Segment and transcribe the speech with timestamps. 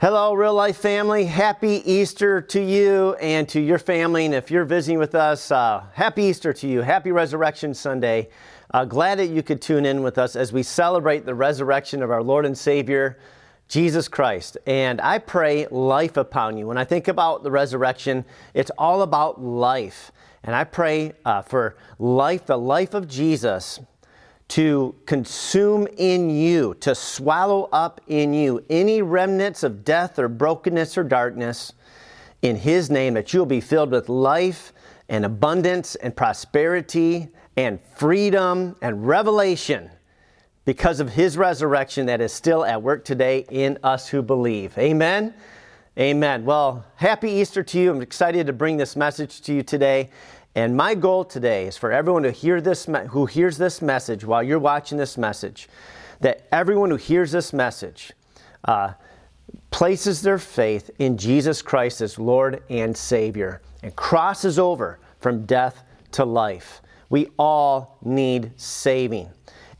[0.00, 1.26] Hello, real life family.
[1.26, 4.24] Happy Easter to you and to your family.
[4.24, 6.80] And if you're visiting with us, uh, happy Easter to you.
[6.80, 8.30] Happy Resurrection Sunday.
[8.72, 12.10] Uh, glad that you could tune in with us as we celebrate the resurrection of
[12.10, 13.18] our Lord and Savior,
[13.68, 14.56] Jesus Christ.
[14.66, 16.66] And I pray life upon you.
[16.66, 18.24] When I think about the resurrection,
[18.54, 20.12] it's all about life.
[20.42, 23.78] And I pray uh, for life, the life of Jesus,
[24.50, 30.98] to consume in you, to swallow up in you any remnants of death or brokenness
[30.98, 31.72] or darkness
[32.42, 34.72] in His name, that you'll be filled with life
[35.08, 39.90] and abundance and prosperity and freedom and revelation
[40.64, 44.76] because of His resurrection that is still at work today in us who believe.
[44.78, 45.32] Amen.
[45.98, 46.44] Amen.
[46.44, 47.90] Well, happy Easter to you.
[47.90, 50.10] I'm excited to bring this message to you today.
[50.54, 54.42] And my goal today is for everyone to hear this, who hears this message while
[54.42, 55.68] you're watching this message,
[56.20, 58.12] that everyone who hears this message
[58.64, 58.94] uh,
[59.70, 65.84] places their faith in Jesus Christ as Lord and Savior and crosses over from death
[66.12, 66.82] to life.
[67.08, 69.30] We all need saving.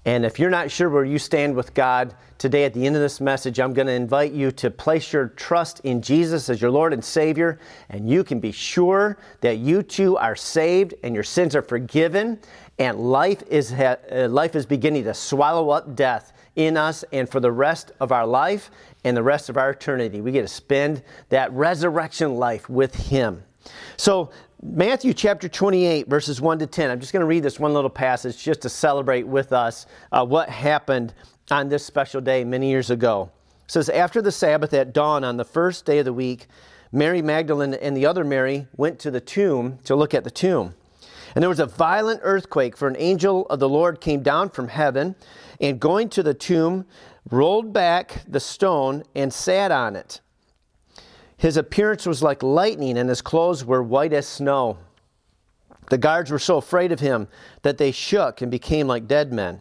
[0.05, 3.03] And if you're not sure where you stand with God, today at the end of
[3.03, 6.71] this message, I'm going to invite you to place your trust in Jesus as your
[6.71, 7.61] Lord and Savior,
[7.91, 12.41] and you can be sure that you too are saved and your sins are forgiven,
[12.79, 17.41] and life is, uh, life is beginning to swallow up death in us and for
[17.41, 18.71] the rest of our life
[19.05, 20.23] and the rest of our eternity.
[20.23, 23.43] We get to spend that resurrection life with Him.
[23.99, 24.31] So,
[24.63, 26.91] Matthew chapter 28, verses 1 to 10.
[26.91, 30.25] I'm just going to read this one little passage just to celebrate with us uh,
[30.25, 31.15] what happened
[31.51, 33.31] on this special day many years ago.
[33.65, 36.47] It says, After the Sabbath at dawn on the first day of the week,
[36.93, 40.75] Mary Magdalene and the other Mary went to the tomb to look at the tomb.
[41.35, 44.69] And there was a violent earthquake, for an angel of the Lord came down from
[44.69, 45.15] heaven,
[45.61, 46.87] and going to the tomb,
[47.31, 50.21] rolled back the stone and sat on it.
[51.37, 54.79] His appearance was like lightning, and his clothes were white as snow.
[55.91, 57.29] The guards were so afraid of him
[57.63, 59.61] that they shook and became like dead men.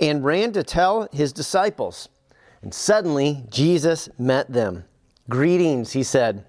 [0.00, 2.08] and ran to tell his disciples.
[2.62, 4.84] And suddenly Jesus met them.
[5.28, 6.44] Greetings, he said.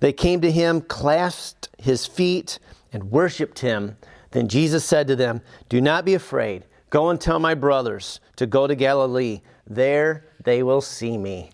[0.00, 2.58] They came to him, clasped his feet,
[2.92, 3.96] and worshiped him.
[4.32, 6.64] Then Jesus said to them, Do not be afraid.
[6.90, 9.40] Go and tell my brothers to go to Galilee.
[9.66, 11.50] There they will see me.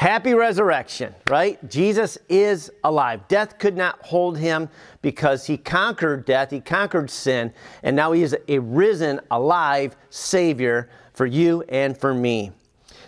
[0.00, 1.58] Happy resurrection, right?
[1.68, 3.20] Jesus is alive.
[3.28, 4.70] Death could not hold him
[5.02, 7.52] because he conquered death, he conquered sin,
[7.82, 12.50] and now he is a risen, alive Savior for you and for me.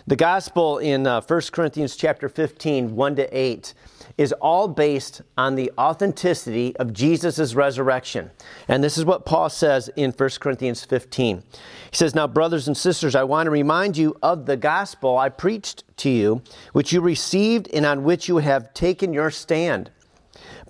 [0.05, 3.73] The gospel in uh, 1 Corinthians chapter 15, 1 to 8
[4.17, 8.29] is all based on the authenticity of Jesus' resurrection.
[8.67, 11.37] And this is what Paul says in 1 Corinthians 15.
[11.37, 15.29] He says, Now, brothers and sisters, I want to remind you of the gospel I
[15.29, 16.41] preached to you,
[16.73, 19.89] which you received and on which you have taken your stand.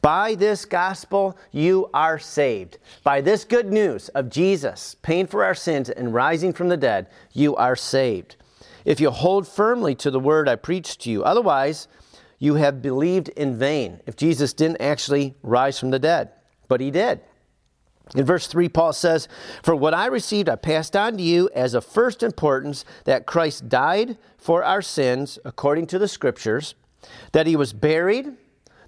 [0.04, 2.78] By this gospel, you are saved.
[3.04, 7.08] By this good news of Jesus paying for our sins and rising from the dead,
[7.32, 8.36] you are saved.
[8.86, 11.88] If you hold firmly to the word I preached to you, otherwise,
[12.40, 16.32] you have believed in vain if Jesus didn't actually rise from the dead.
[16.68, 17.22] But he did.
[18.16, 19.28] In verse 3, Paul says,
[19.64, 23.70] For what I received, I passed on to you as of first importance that Christ
[23.70, 26.76] died for our sins according to the Scriptures,
[27.32, 28.28] that he was buried,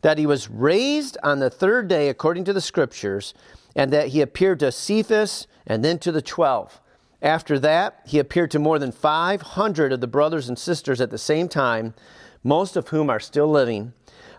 [0.01, 3.34] that he was raised on the third day according to the Scriptures,
[3.75, 6.81] and that he appeared to Cephas and then to the twelve.
[7.22, 11.18] After that, he appeared to more than 500 of the brothers and sisters at the
[11.18, 11.94] same time
[12.46, 13.91] most of whom are still living,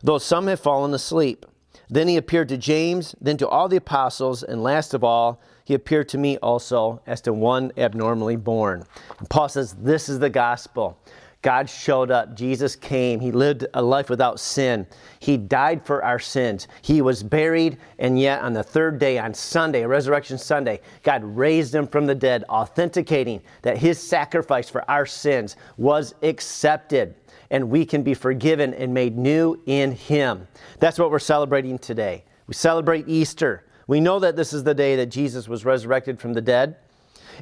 [0.03, 1.45] though some have fallen asleep.
[1.91, 5.75] Then he appeared to James, then to all the apostles, and last of all, he
[5.75, 8.85] appeared to me also as to one abnormally born.
[9.19, 10.99] And Paul says, This is the gospel.
[11.47, 12.35] God showed up.
[12.35, 13.21] Jesus came.
[13.21, 14.85] He lived a life without sin.
[15.21, 16.67] He died for our sins.
[16.83, 21.73] He was buried, and yet on the third day, on Sunday, Resurrection Sunday, God raised
[21.73, 27.15] him from the dead, authenticating that his sacrifice for our sins was accepted
[27.53, 30.49] and we can be forgiven and made new in Him.
[30.81, 32.25] That's what we're celebrating today.
[32.49, 33.63] We celebrate Easter.
[33.87, 36.75] We know that this is the day that Jesus was resurrected from the dead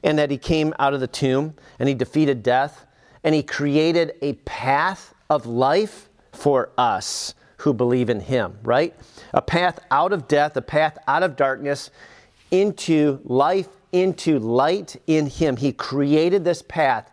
[0.02, 2.84] and that He came out of the tomb and He defeated death
[3.24, 7.34] and He created a path of life for us
[7.64, 8.94] who believe in him, right?
[9.32, 11.90] A path out of death, a path out of darkness
[12.50, 15.56] into life, into light in him.
[15.56, 17.10] He created this path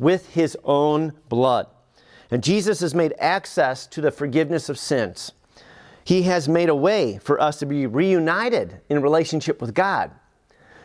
[0.00, 1.68] with his own blood.
[2.32, 5.32] And Jesus has made access to the forgiveness of sins.
[6.04, 10.10] He has made a way for us to be reunited in relationship with God.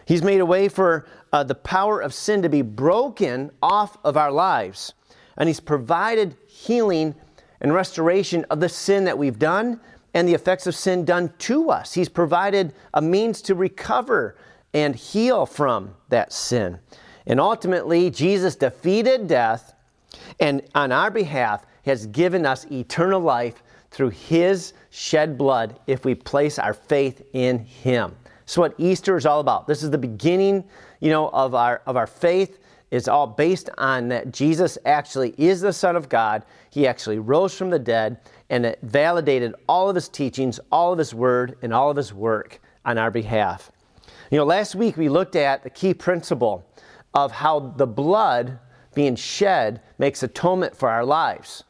[0.06, 4.18] He's made a way for uh, the power of sin to be broken off of
[4.18, 4.94] our lives.
[5.38, 7.16] And He's provided healing
[7.62, 9.80] and restoration of the sin that we've done
[10.14, 11.94] and the effects of sin done to us.
[11.94, 14.36] He's provided a means to recover
[14.74, 16.80] and heal from that sin.
[17.26, 19.74] And ultimately, Jesus defeated death
[20.40, 26.16] and on our behalf has given us eternal life through his shed blood if we
[26.16, 28.16] place our faith in him.
[28.48, 29.68] So what Easter is all about.
[29.68, 30.64] This is the beginning,
[31.02, 32.60] you know, of our of our faith.
[32.90, 36.44] It's all based on that Jesus actually is the Son of God.
[36.70, 40.98] He actually rose from the dead, and it validated all of his teachings, all of
[40.98, 43.70] his word, and all of his work on our behalf.
[44.32, 46.66] You know, last week we looked at the key principle
[47.14, 48.60] of how the blood
[48.96, 51.66] being shed makes atonement for our lives.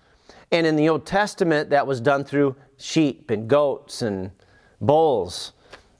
[0.51, 4.29] And in the Old Testament, that was done through sheep and goats and
[4.79, 5.53] bulls.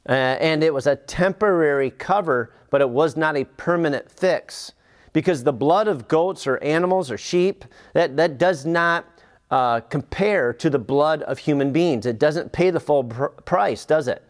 [0.07, 4.71] Uh, and it was a temporary cover, but it was not a permanent fix.
[5.13, 9.05] Because the blood of goats or animals or sheep, that, that does not
[9.49, 12.05] uh, compare to the blood of human beings.
[12.05, 14.23] It doesn't pay the full pr- price, does it?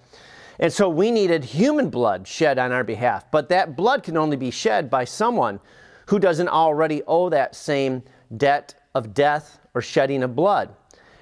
[0.59, 3.29] And so we needed human blood shed on our behalf.
[3.31, 5.59] But that blood can only be shed by someone
[6.07, 8.01] who doesn't already owe that same
[8.37, 10.73] debt of death or shedding of blood.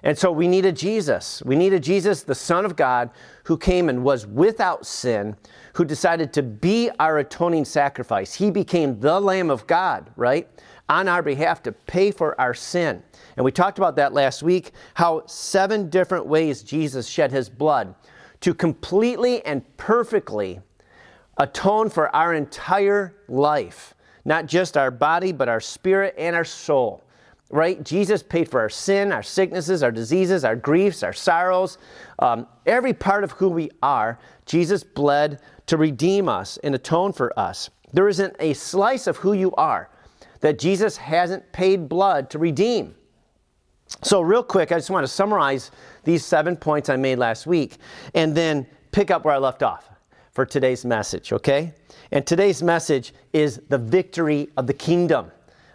[0.05, 1.41] And so we needed Jesus.
[1.43, 3.09] We needed Jesus, the Son of God,
[3.43, 5.35] who came and was without sin,
[5.73, 8.33] who decided to be our atoning sacrifice.
[8.33, 10.47] He became the Lamb of God, right?
[10.87, 13.01] On our behalf to pay for our sin.
[13.35, 17.95] And we talked about that last week how seven different ways Jesus shed his blood
[18.41, 20.61] to completely and perfectly
[21.37, 27.03] atone for our entire life not just our body, but our spirit and our soul.
[27.55, 27.81] Right?
[27.81, 31.77] Jesus paid for our sin, our sicknesses, our diseases, our griefs, our sorrows,
[32.19, 34.19] um, every part of who we are.
[34.45, 37.69] Jesus bled to redeem us and atone for us.
[37.93, 39.89] There isn't a slice of who you are
[40.41, 42.93] that Jesus hasn't paid blood to redeem.
[44.03, 45.71] So, real quick, I just want to summarize
[46.03, 47.77] these seven points I made last week
[48.13, 49.89] and then pick up where I left off
[50.33, 51.73] for today's message, okay?
[52.11, 55.31] And today's message is the victory of the kingdom.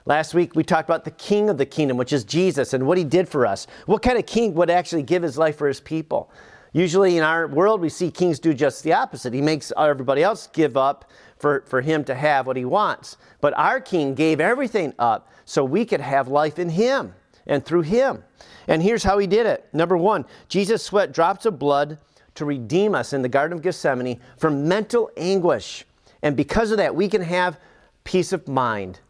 [0.07, 2.99] Last week we talked about the king of the kingdom, which is Jesus, and what
[2.99, 3.67] he did for us.
[3.87, 6.31] What kind of king would actually give his life for his people?
[6.73, 9.33] Usually in our world, we see kings do just the opposite.
[9.33, 13.17] He makes everybody else give up for, for him to have what he wants.
[13.41, 17.15] But our king gave everything up so we could have life in him
[17.47, 18.23] and through him.
[18.69, 19.69] And here's how he did it.
[19.73, 21.99] Number one, Jesus sweat drops of blood
[22.37, 25.85] to redeem us in the Garden of Gethsemane from mental anguish.
[26.23, 27.59] And because of that, we can have
[28.05, 29.01] peace of mind.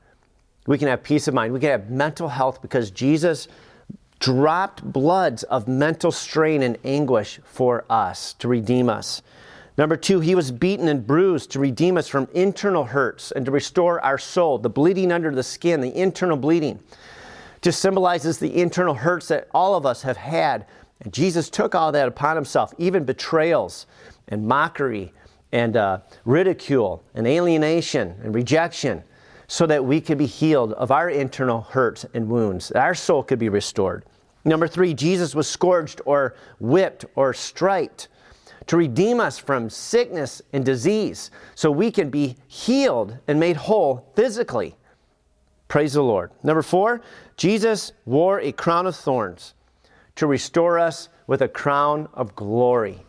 [0.66, 1.52] We can have peace of mind.
[1.52, 3.48] We can have mental health because Jesus
[4.18, 9.22] dropped bloods of mental strain and anguish for us to redeem us.
[9.78, 13.50] Number two, he was beaten and bruised to redeem us from internal hurts and to
[13.50, 16.80] restore our soul, the bleeding under the skin, the internal bleeding.
[17.62, 20.66] Just symbolizes the internal hurts that all of us have had.
[21.00, 23.86] And Jesus took all that upon himself, even betrayals
[24.28, 25.14] and mockery
[25.50, 29.02] and uh, ridicule and alienation and rejection
[29.50, 33.20] so that we could be healed of our internal hurts and wounds, that our soul
[33.20, 34.04] could be restored.
[34.44, 38.06] Number three, Jesus was scourged or whipped or striped
[38.68, 44.08] to redeem us from sickness and disease so we can be healed and made whole
[44.14, 44.76] physically.
[45.66, 46.30] Praise the Lord.
[46.44, 47.00] Number four,
[47.36, 49.54] Jesus wore a crown of thorns
[50.14, 53.04] to restore us with a crown of glory.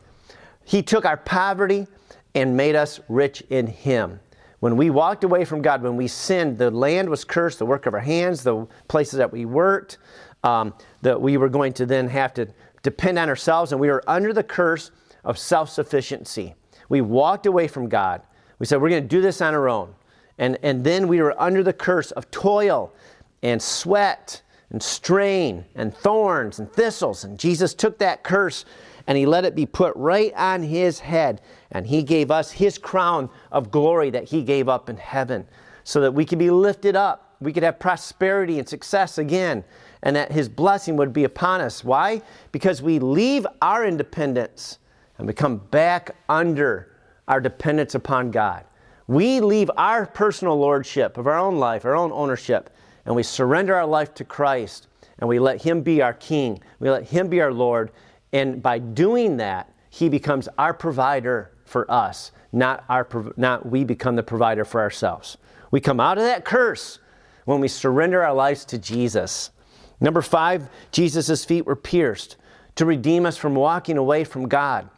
[0.65, 1.85] He took our poverty
[2.33, 4.19] and made us rich in Him.
[4.61, 7.87] When we walked away from God, when we sinned, the land was cursed, the work
[7.87, 9.97] of our hands, the places that we worked,
[10.43, 12.47] um, that we were going to then have to
[12.83, 14.91] depend on ourselves, and we were under the curse
[15.23, 16.53] of self sufficiency.
[16.89, 18.21] We walked away from God.
[18.59, 19.95] We said, We're going to do this on our own.
[20.37, 22.93] And, and then we were under the curse of toil
[23.41, 27.23] and sweat and strain and thorns and thistles.
[27.23, 28.65] And Jesus took that curse
[29.07, 31.41] and he let it be put right on his head.
[31.71, 35.47] And he gave us his crown of glory that he gave up in heaven
[35.83, 37.35] so that we could be lifted up.
[37.41, 39.63] We could have prosperity and success again,
[40.03, 41.83] and that his blessing would be upon us.
[41.83, 42.21] Why?
[42.51, 44.77] Because we leave our independence
[45.17, 46.95] and we come back under
[47.27, 48.65] our dependence upon God.
[49.07, 52.69] We leave our personal lordship of our own life, our own ownership,
[53.05, 54.87] and we surrender our life to Christ
[55.21, 56.59] and we let Him be our King.
[56.79, 57.91] We let Him be our Lord.
[58.33, 63.07] And by doing that, He becomes our provider for us, not, our,
[63.37, 65.37] not we become the provider for ourselves.
[65.71, 66.99] We come out of that curse
[67.45, 69.51] when we surrender our lives to Jesus.
[69.99, 72.37] Number five, Jesus' feet were pierced
[72.75, 74.89] to redeem us from walking away from God.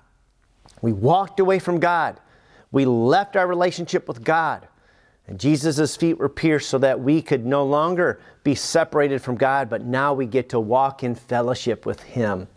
[0.81, 2.19] We walked away from God.
[2.71, 4.67] We left our relationship with God.
[5.27, 9.69] And Jesus' feet were pierced so that we could no longer be separated from God,
[9.69, 12.47] but now we get to walk in fellowship with Him.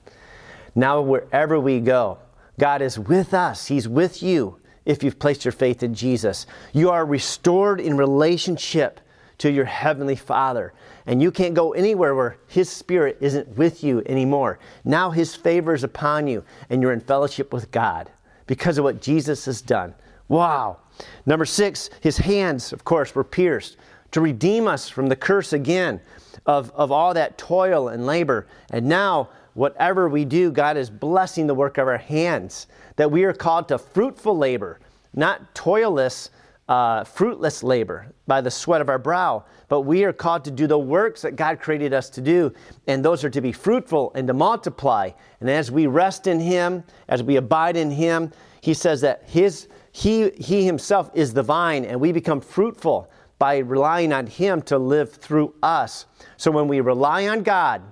[0.76, 2.18] Now, wherever we go,
[2.61, 3.66] God is with us.
[3.66, 6.47] He's with you if you've placed your faith in Jesus.
[6.73, 9.00] You are restored in relationship
[9.38, 10.75] to your Heavenly Father.
[11.06, 14.59] And you can't go anywhere where His Spirit isn't with you anymore.
[14.85, 18.11] Now His favor is upon you, and you're in fellowship with God
[18.47, 19.95] because of what Jesus has done.
[20.28, 20.78] Wow.
[21.25, 23.76] Number six, His hands, of course, were pierced
[24.12, 26.00] to redeem us from the curse again
[26.47, 28.47] of, of all that toil and labor.
[28.71, 33.25] And now, whatever we do, God is blessing the work of our hands, that we
[33.25, 34.81] are called to fruitful labor,
[35.15, 36.31] not toilless
[36.69, 40.67] uh, fruitless labor by the sweat of our brow, but we are called to do
[40.67, 42.53] the works that God created us to do,
[42.87, 45.11] and those are to be fruitful and to multiply.
[45.41, 49.69] And as we rest in Him, as we abide in Him, He says that His
[49.93, 54.79] He He Himself is the vine, and we become fruitful by relying on Him to
[54.79, 56.07] live through us.
[56.37, 57.83] So when we rely on God,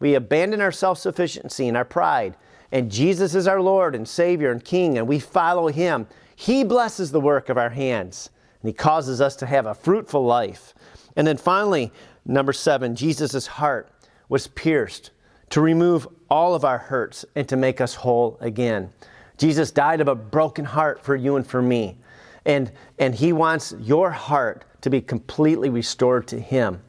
[0.00, 2.36] we abandon our self sufficiency and our pride,
[2.72, 7.12] and Jesus is our Lord and Savior and King, and we follow Him he blesses
[7.12, 10.74] the work of our hands, and He causes us to have a fruitful life.
[11.16, 11.92] And then finally,
[12.24, 13.90] number seven, Jesus' heart
[14.28, 15.10] was pierced
[15.50, 18.90] to remove all of our hurts and to make us whole again.
[19.38, 21.96] Jesus died of a broken heart for you and for me.
[22.44, 26.82] And, and He wants your heart to be completely restored to Him.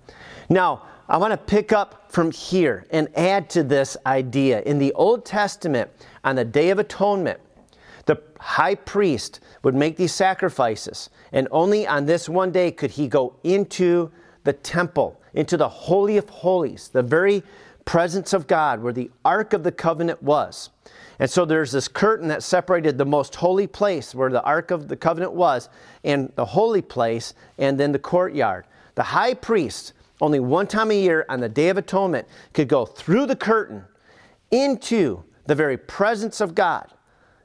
[0.50, 4.62] Now, I want to pick up from here and add to this idea.
[4.62, 5.92] In the Old Testament,
[6.24, 7.40] on the Day of Atonement,
[8.06, 13.08] the high priest would make these sacrifices, and only on this one day could he
[13.08, 14.12] go into
[14.46, 17.44] the temple, into the Holy of Holies, the very
[17.86, 20.72] presence of God where the Ark of the Covenant was.
[21.20, 24.88] And so there's this curtain that separated the most holy place where the Ark of
[24.88, 25.70] the Covenant was,
[26.04, 28.66] and the holy place, and then the courtyard.
[28.96, 32.86] The high priest, only one time a year on the Day of Atonement, could go
[32.86, 33.84] through the curtain
[34.52, 36.92] into the very presence of God.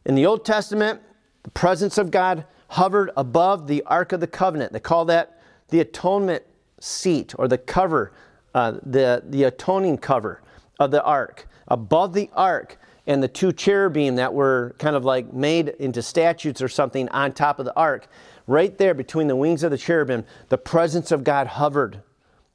[0.06, 1.00] In the Old Testament,
[1.42, 4.72] the presence of God hovered above the Ark of the Covenant.
[4.72, 6.44] They call that the atonement
[6.80, 8.12] seat or the cover,
[8.54, 10.42] uh, the, the atoning cover
[10.78, 11.46] of the ark.
[11.68, 16.60] Above the ark and the two cherubim that were kind of like made into statues
[16.60, 18.08] or something on top of the ark,
[18.46, 22.02] right there between the wings of the cherubim, the presence of God hovered.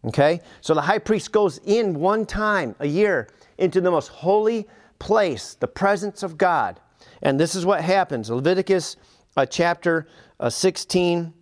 [0.05, 0.41] Okay?
[0.61, 4.67] So the high priest goes in one time a year into the most holy
[4.99, 6.79] place, the presence of God.
[7.21, 8.97] And this is what happens Leviticus
[9.37, 10.07] uh, chapter
[10.39, 11.33] uh, 16,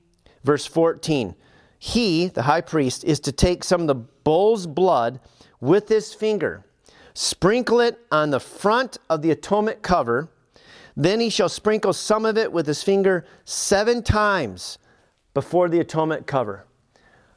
[0.43, 1.35] verse 14.
[1.77, 5.19] He, the high priest, is to take some of the bull's blood
[5.59, 6.63] with his finger,
[7.13, 10.29] sprinkle it on the front of the atonement cover.
[10.95, 14.77] Then he shall sprinkle some of it with his finger seven times
[15.33, 16.65] before the atonement cover.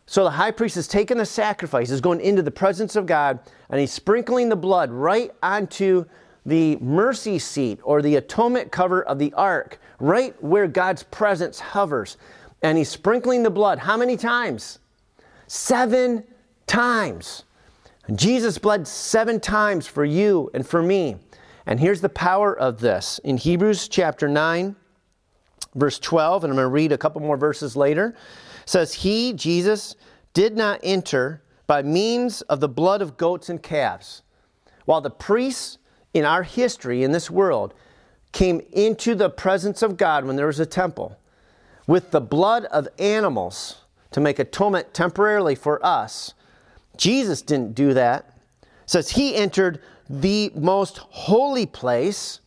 [0.07, 3.41] So the high priest is taking the sacrifice, is going into the presence of God,
[3.69, 6.05] and he's sprinkling the blood right onto
[6.45, 12.17] the mercy seat or the atonement cover of the ark, right where God's presence hovers.
[12.63, 13.81] And he's sprinkling the blood.
[13.81, 14.79] How many times?
[15.49, 16.23] Seven
[16.69, 17.43] times.
[18.15, 21.17] Jesus bled seven times for you and for me.
[21.67, 23.19] And here's the power of this.
[23.25, 24.77] In Hebrews chapter 9,
[25.75, 28.15] verse 12, and I'm going to read a couple more verses later,
[28.67, 29.97] says, He, Jesus,
[30.35, 34.23] did not enter by means of the blood of goats and calves.
[34.85, 35.79] While the priests
[36.13, 37.73] in our history in this world
[38.33, 41.19] came into the presence of God when there was a temple
[41.87, 43.79] with the blood of animals
[44.11, 46.35] to make atonement temporarily for us.
[46.97, 48.33] Jesus didn't do that.
[48.63, 52.41] It says he entered the most holy place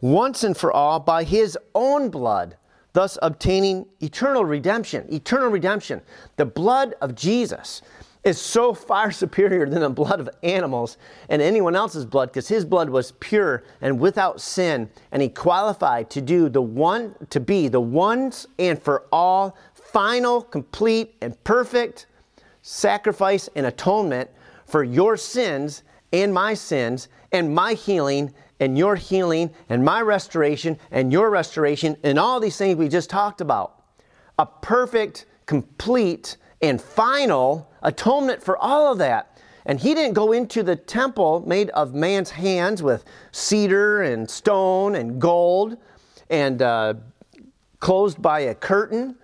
[0.00, 2.56] once and for all by his own blood,
[2.92, 5.06] thus obtaining eternal redemption.
[5.12, 6.00] Eternal redemption.
[6.36, 7.82] The blood of Jesus
[8.24, 10.96] is so far superior than the blood of animals
[11.28, 16.10] and anyone else's blood because his blood was pure and without sin and he qualified
[16.10, 22.06] to do the one to be the once and for all final complete and perfect
[22.62, 24.30] sacrifice and atonement
[24.66, 25.82] for your sins
[26.12, 28.32] and my sins and my healing
[28.62, 33.10] and your healing and my restoration and your restoration and all these things we just
[33.10, 33.82] talked about
[34.38, 39.36] a perfect complete and final atonement for all of that.
[39.66, 44.94] And he didn't go into the temple made of man's hands with cedar and stone
[44.94, 45.76] and gold
[46.30, 46.94] and uh,
[47.80, 49.16] closed by a curtain.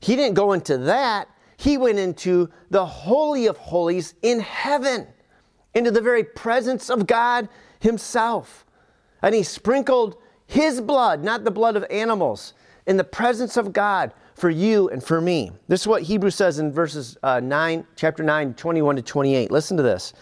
[0.00, 1.28] He didn't go into that.
[1.56, 5.06] He went into the Holy of Holies in heaven,
[5.74, 7.48] into the very presence of God
[7.80, 8.61] Himself.
[9.22, 12.54] And He sprinkled His blood, not the blood of animals,
[12.86, 15.52] in the presence of God for you and for me.
[15.68, 19.50] This is what Hebrews says in verses uh, 9, chapter 9, 21 to 28.
[19.50, 20.12] Listen to this.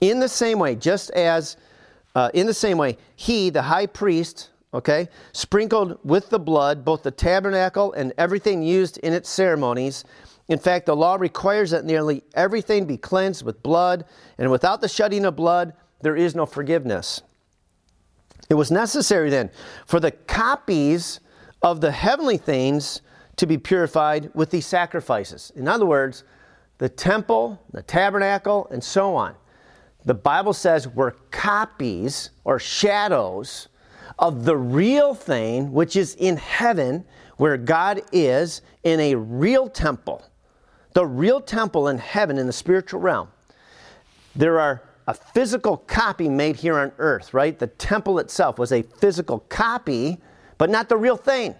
[0.00, 1.56] In the same way, just as,
[2.14, 7.02] uh, in the same way, he, the high priest, okay, sprinkled with the blood both
[7.02, 10.04] the tabernacle and everything used in its ceremonies.
[10.48, 14.04] In fact, the law requires that nearly everything be cleansed with blood,
[14.38, 17.22] and without the shedding of blood, there is no forgiveness.
[18.48, 19.50] It was necessary then
[19.86, 21.20] for the copies
[21.62, 23.02] of the heavenly things
[23.36, 25.52] to be purified with these sacrifices.
[25.56, 26.24] In other words,
[26.78, 29.34] the temple, the tabernacle, and so on.
[30.04, 33.68] The Bible says were copies or shadows
[34.18, 37.04] of the real thing which is in heaven,
[37.36, 40.24] where God is in a real temple.
[40.92, 43.28] The real temple in heaven, in the spiritual realm.
[44.34, 47.58] There are a physical copy made here on earth, right?
[47.58, 50.18] The temple itself was a physical copy,
[50.58, 51.54] but not the real thing.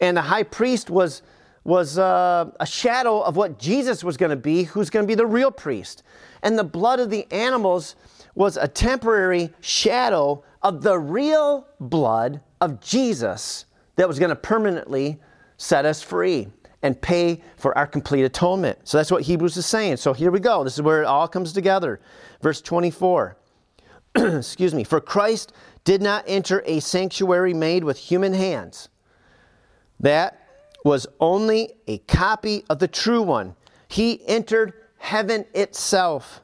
[0.00, 1.22] And the high priest was,
[1.64, 5.14] was uh, a shadow of what Jesus was going to be, who's going to be
[5.14, 6.02] the real priest.
[6.42, 7.96] And the blood of the animals
[8.34, 13.64] was a temporary shadow of the real blood of Jesus
[13.96, 15.18] that was going to permanently
[15.56, 16.48] set us free
[16.86, 18.78] and pay for our complete atonement.
[18.84, 19.96] So that's what Hebrews is saying.
[19.96, 20.62] So here we go.
[20.62, 22.00] This is where it all comes together.
[22.42, 23.36] Verse 24.
[24.14, 24.84] Excuse me.
[24.84, 25.52] For Christ
[25.82, 28.88] did not enter a sanctuary made with human hands
[29.98, 30.46] that
[30.84, 33.56] was only a copy of the true one.
[33.88, 36.40] He entered heaven itself,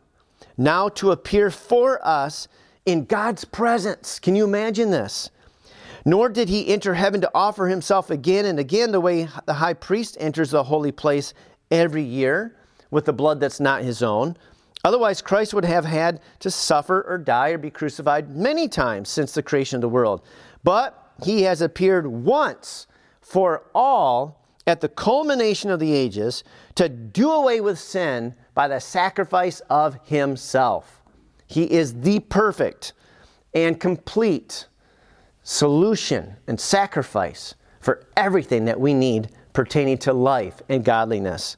[0.57, 2.49] now to appear for us
[2.85, 4.19] in God's presence.
[4.19, 5.31] Can you imagine this?
[6.05, 9.75] Nor did he enter heaven to offer himself again and again the way the high
[9.75, 11.33] priest enters the holy place
[11.71, 12.57] every year
[12.91, 14.37] with the blood that's not his own.
[14.85, 19.33] Otherwise, Christ would have had to suffer or die or be crucified many times since
[19.33, 20.23] the creation of the world.
[20.65, 22.89] But he has appeared once
[23.21, 26.43] for all at the culmination of the ages
[26.75, 31.03] to do away with sin by the sacrifice of himself.
[31.47, 32.93] He is the perfect
[33.55, 34.67] and complete
[35.43, 41.57] solution and sacrifice for everything that we need pertaining to life and godliness.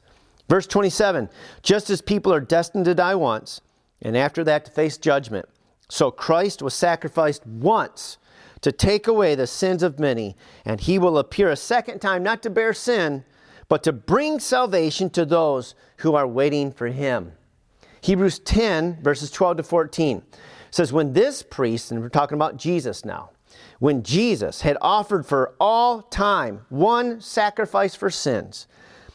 [0.49, 1.29] Verse 27
[1.61, 3.61] Just as people are destined to die once,
[4.01, 5.47] and after that to face judgment,
[5.89, 8.17] so Christ was sacrificed once
[8.61, 12.41] to take away the sins of many, and he will appear a second time, not
[12.43, 13.23] to bear sin,
[13.67, 17.31] but to bring salvation to those who are waiting for him.
[18.01, 20.23] Hebrews 10, verses 12 to 14
[20.71, 23.31] says, When this priest, and we're talking about Jesus now,
[23.79, 28.67] when Jesus had offered for all time one sacrifice for sins,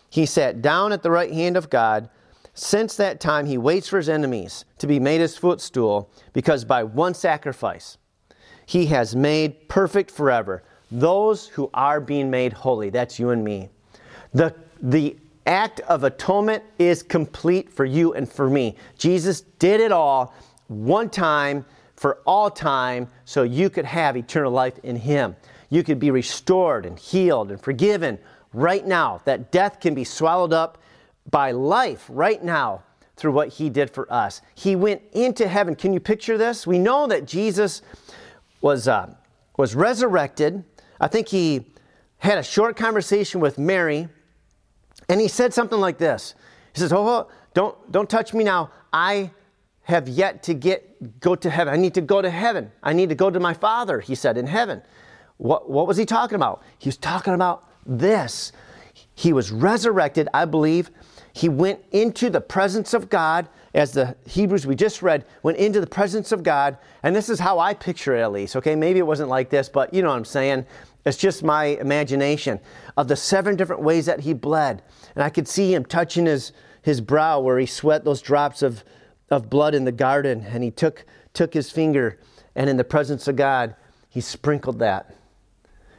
[0.08, 2.08] he sat down at the right hand of God.
[2.52, 6.82] Since that time, he waits for his enemies to be made his footstool, because by
[6.82, 7.96] one sacrifice,
[8.66, 12.90] he has made perfect forever those who are being made holy.
[12.90, 13.68] That's you and me.
[14.34, 18.76] The, the act of atonement is complete for you and for me.
[18.98, 20.34] Jesus did it all
[20.66, 21.64] one time
[22.00, 25.36] for all time so you could have eternal life in Him.
[25.68, 28.18] You could be restored and healed and forgiven
[28.54, 29.20] right now.
[29.26, 30.78] That death can be swallowed up
[31.30, 32.84] by life right now
[33.16, 34.40] through what He did for us.
[34.54, 35.76] He went into heaven.
[35.76, 36.66] Can you picture this?
[36.66, 37.82] We know that Jesus
[38.62, 39.12] was, uh,
[39.58, 40.64] was resurrected.
[41.02, 41.66] I think he
[42.16, 44.08] had a short conversation with Mary,
[45.10, 46.34] and he said something like this.
[46.72, 48.70] He says, Oh, don't, don't touch me now.
[48.90, 49.32] I
[49.90, 51.72] have yet to get go to heaven.
[51.72, 52.72] I need to go to heaven.
[52.83, 54.83] I need to go to my Father, he said, in heaven.
[55.37, 56.62] What, what was he talking about?
[56.79, 58.53] He was talking about this.
[59.14, 60.90] He was resurrected, I believe.
[61.33, 65.81] He went into the presence of God as the Hebrews we just read went into
[65.81, 68.74] the presence of God, and this is how I picture it at least, okay?
[68.74, 70.66] Maybe it wasn't like this, but you know what I'm saying.
[71.07, 72.61] It's just my imagination
[72.96, 74.83] of the seven different ways that he bled.
[75.14, 78.85] And I could see him touching his, his brow where he sweat those drops of,
[79.30, 82.18] of blood in the garden, and he took, took his finger,
[82.54, 83.74] and in the presence of God,
[84.08, 85.14] he sprinkled that.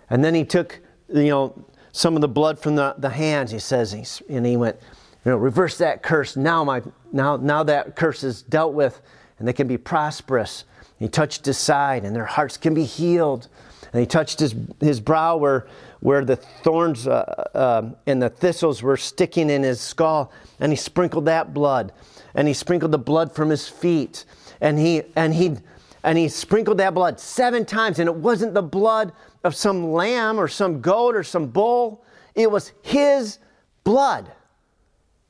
[0.09, 3.59] And then he took, you know, some of the blood from the, the hands, he
[3.59, 4.77] says, and he went,
[5.25, 6.35] you know, reverse that curse.
[6.35, 9.01] Now my now now that curse is dealt with,
[9.39, 10.65] and they can be prosperous.
[10.97, 13.47] He touched his side, and their hearts can be healed.
[13.93, 15.67] And he touched his his brow where
[15.99, 20.75] where the thorns uh, uh, and the thistles were sticking in his skull, and he
[20.75, 21.91] sprinkled that blood.
[22.35, 24.25] And he sprinkled the blood from his feet.
[24.59, 25.57] And he, and he,
[26.03, 27.99] and he sprinkled that blood seven times.
[27.99, 29.11] And it wasn't the blood
[29.43, 32.03] of some lamb or some goat or some bull,
[32.35, 33.39] it was his
[33.83, 34.31] blood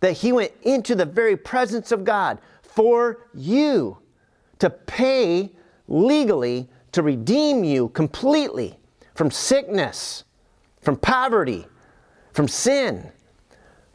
[0.01, 3.97] that he went into the very presence of God for you
[4.59, 5.51] to pay
[5.87, 8.77] legally to redeem you completely
[9.15, 10.23] from sickness,
[10.81, 11.65] from poverty,
[12.33, 13.11] from sin,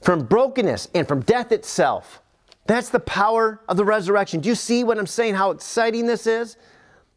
[0.00, 2.22] from brokenness, and from death itself.
[2.66, 4.40] That's the power of the resurrection.
[4.40, 5.34] Do you see what I'm saying?
[5.34, 6.56] How exciting this is?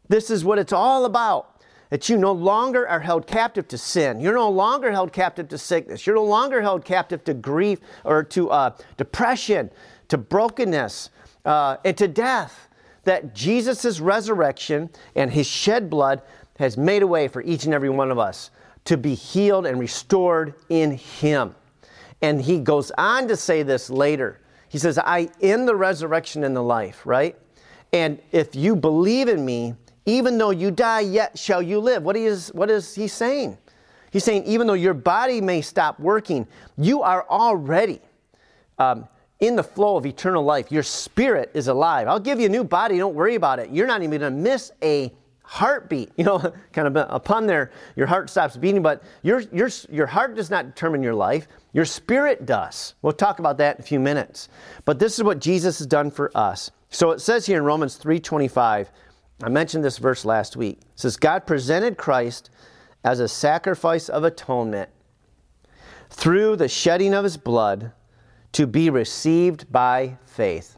[0.08, 1.62] This is what it's all about.
[1.90, 4.20] That you no longer are held captive to sin.
[4.20, 6.06] You're no longer held captive to sickness.
[6.06, 9.70] You're no longer held captive to grief or to uh, depression,
[10.08, 11.10] to brokenness,
[11.44, 12.68] uh, and to death.
[13.04, 16.22] That Jesus' resurrection and his shed blood
[16.58, 18.50] has made a way for each and every one of us
[18.84, 21.54] to be healed and restored in him.
[22.22, 24.39] And he goes on to say this later.
[24.70, 27.36] He says, I in the resurrection and the life, right?
[27.92, 29.74] And if you believe in me,
[30.06, 32.04] even though you die, yet shall you live.
[32.04, 33.58] What is, what is he saying?
[34.12, 36.46] He's saying, even though your body may stop working,
[36.78, 38.00] you are already
[38.78, 39.08] um,
[39.40, 40.70] in the flow of eternal life.
[40.70, 42.06] Your spirit is alive.
[42.06, 42.96] I'll give you a new body.
[42.96, 43.70] Don't worry about it.
[43.70, 45.12] You're not even going to miss a
[45.50, 46.12] heartbeat.
[46.20, 50.36] You know, kind of upon there, your heart stops beating, but your, your, your heart
[50.36, 51.48] does not determine your life.
[51.72, 52.94] Your spirit does.
[53.00, 54.48] We'll talk about that in a few minutes.
[54.84, 56.70] But this is what Jesus has done for us.
[56.90, 58.90] So it says here in Romans 3:25,
[59.42, 60.80] I mentioned this verse last week.
[60.82, 62.50] It says, God presented Christ
[63.02, 64.90] as a sacrifice of atonement
[66.10, 67.92] through the shedding of his blood
[68.52, 70.76] to be received by faith.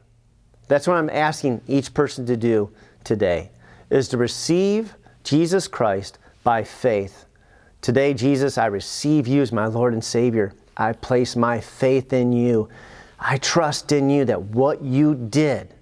[0.68, 2.70] That's what I'm asking each person to do
[3.02, 3.50] today
[3.92, 7.26] is to receive Jesus Christ by faith.
[7.80, 10.52] Today, Jesus, I receive you as my Lord and Savior.
[10.76, 12.68] I place my faith in you.
[13.18, 15.74] I trust in you that what you did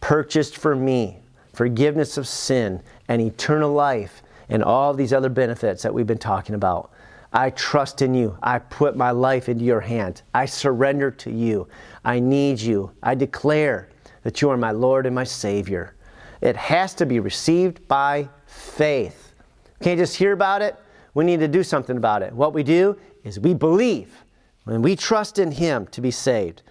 [0.00, 1.20] purchased for me
[1.52, 6.54] forgiveness of sin, and eternal life, and all these other benefits that we've been talking
[6.54, 6.90] about.
[7.32, 8.36] I trust in you.
[8.42, 10.22] I put my life into your hands.
[10.34, 11.68] I surrender to you.
[12.04, 12.92] I need you.
[13.02, 13.88] I declare
[14.22, 15.94] that you are my Lord and my Savior.
[16.40, 19.34] It has to be received by faith.
[19.82, 20.76] can't just hear about it.
[21.14, 22.32] We need to do something about it.
[22.32, 24.24] What we do is we believe
[24.66, 26.62] and we trust in Him to be saved.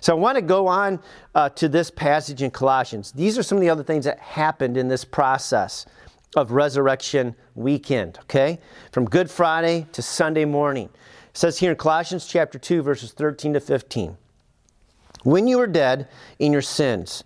[0.00, 1.00] So I want to go on
[1.34, 3.12] uh, to this passage in Colossians.
[3.12, 5.86] These are some of the other things that happened in this process
[6.36, 8.60] of resurrection weekend, okay?
[8.92, 10.88] From Good Friday to Sunday morning.
[11.30, 14.16] It says here in Colossians chapter 2 verses 13 to 15.
[15.24, 16.06] When you were dead
[16.38, 17.24] in your sins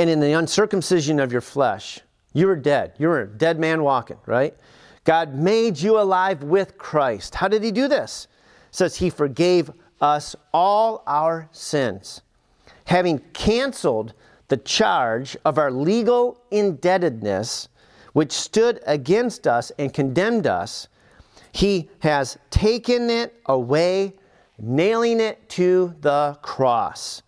[0.00, 2.00] and in the uncircumcision of your flesh,
[2.32, 2.94] you were dead.
[2.96, 4.56] You were a dead man walking, right?
[5.04, 7.34] God made you alive with Christ.
[7.34, 8.26] How did he do this?
[8.70, 12.22] It says he forgave us all our sins,
[12.86, 14.14] having canceled
[14.48, 17.68] the charge of our legal indebtedness,
[18.14, 20.88] which stood against us and condemned us,
[21.52, 24.14] he has taken it away,
[24.58, 27.22] nailing it to the cross.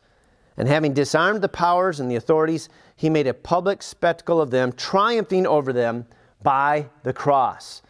[0.57, 4.73] And having disarmed the powers and the authorities, he made a public spectacle of them,
[4.73, 6.07] triumphing over them
[6.43, 7.83] by the cross.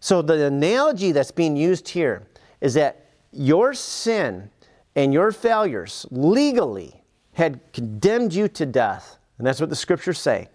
[0.00, 2.26] So, the analogy that's being used here
[2.60, 4.50] is that your sin
[4.94, 9.18] and your failures legally had condemned you to death.
[9.38, 10.48] And that's what the scriptures say.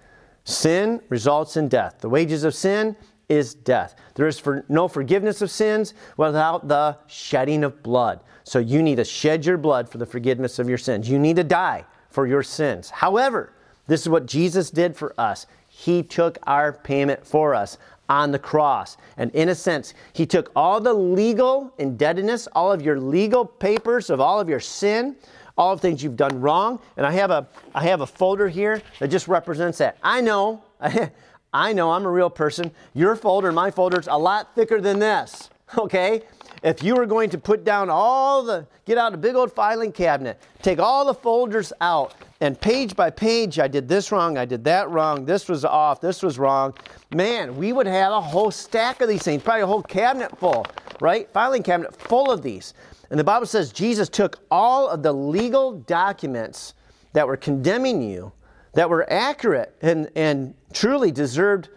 [0.46, 1.98] Sin results in death.
[2.00, 2.96] The wages of sin
[3.28, 3.96] is death.
[4.16, 8.24] There is for no forgiveness of sins without the shedding of blood.
[8.50, 11.08] So you need to shed your blood for the forgiveness of your sins.
[11.08, 12.90] You need to die for your sins.
[12.90, 13.54] However,
[13.86, 15.46] this is what Jesus did for us.
[15.68, 17.78] He took our payment for us
[18.10, 18.98] on the cross.
[19.18, 24.10] And in a sense, he took all the legal indebtedness, all of your legal papers
[24.10, 25.16] of all of your sin,
[25.56, 26.80] all of things you've done wrong.
[26.98, 30.00] And I have a, I have a folder here that just represents that.
[30.02, 30.64] I know,
[31.54, 32.72] I know I'm a real person.
[32.96, 36.24] Your folder, my folder is a lot thicker than this, okay?
[36.62, 39.92] If you were going to put down all the, get out a big old filing
[39.92, 44.46] cabinet, take all the folders out, and page by page, I did this wrong, I
[44.46, 46.74] did that wrong, this was off, this was wrong.
[47.14, 50.66] Man, we would have a whole stack of these things, probably a whole cabinet full,
[51.02, 51.30] right?
[51.32, 52.74] Filing cabinet full of these.
[53.10, 56.76] And the Bible says Jesus took all of the legal documents
[57.14, 58.32] that were condemning you,
[58.74, 61.70] that were accurate and, and truly deserved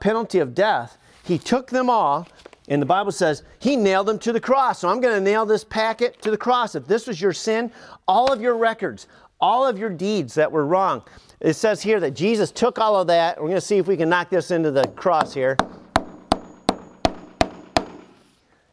[0.00, 0.98] penalty of death.
[1.22, 2.26] He took them all,
[2.68, 4.80] and the Bible says he nailed them to the cross.
[4.80, 6.74] So I'm going to nail this packet to the cross.
[6.74, 7.72] If this was your sin,
[8.06, 9.08] all of your records,
[9.40, 11.02] all of your deeds that were wrong.
[11.40, 13.38] It says here that Jesus took all of that.
[13.38, 15.56] We're going to see if we can knock this into the cross here.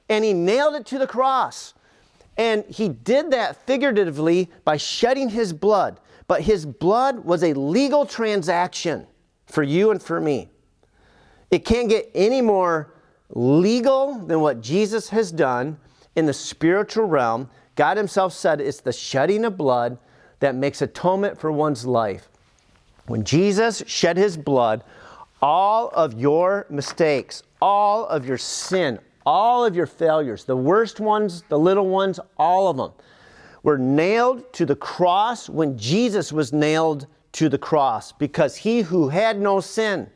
[0.09, 1.73] And he nailed it to the cross.
[2.37, 5.99] And he did that figuratively by shedding his blood.
[6.27, 9.07] but his blood was a legal transaction
[9.45, 10.49] for you and for me.
[11.51, 12.94] It can't get any more
[13.35, 15.77] legal than what Jesus has done
[16.15, 17.49] in the spiritual realm.
[17.75, 19.97] God Himself said it's the shedding of blood
[20.39, 22.29] that makes atonement for one's life.
[23.07, 24.83] When Jesus shed His blood,
[25.41, 31.43] all of your mistakes, all of your sin, all of your failures, the worst ones,
[31.49, 32.91] the little ones, all of them,
[33.63, 39.09] were nailed to the cross when Jesus was nailed to the cross because he who
[39.09, 40.09] had no sin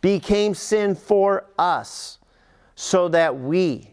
[0.00, 2.18] became sin for us
[2.76, 3.90] so that we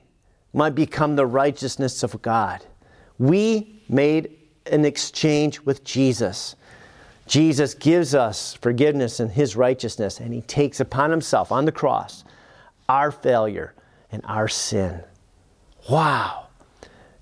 [0.54, 2.64] might become the righteousness of God.
[3.18, 4.38] We made
[4.72, 6.56] an exchange with Jesus.
[7.26, 12.24] Jesus gives us forgiveness and his righteousness, and he takes upon himself on the cross
[12.90, 13.74] our failure
[14.12, 15.02] and our sin.
[15.90, 16.48] Wow.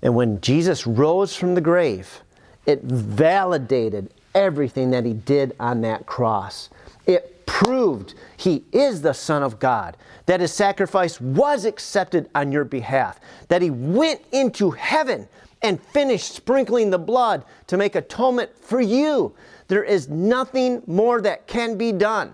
[0.02, 2.22] And when Jesus rose from the grave,
[2.66, 6.68] it validated everything that he did on that cross.
[7.06, 12.64] It proved he is the Son of God, that his sacrifice was accepted on your
[12.64, 15.28] behalf, that he went into heaven
[15.60, 19.34] and finished sprinkling the blood to make atonement for you.
[19.68, 22.32] There is nothing more that can be done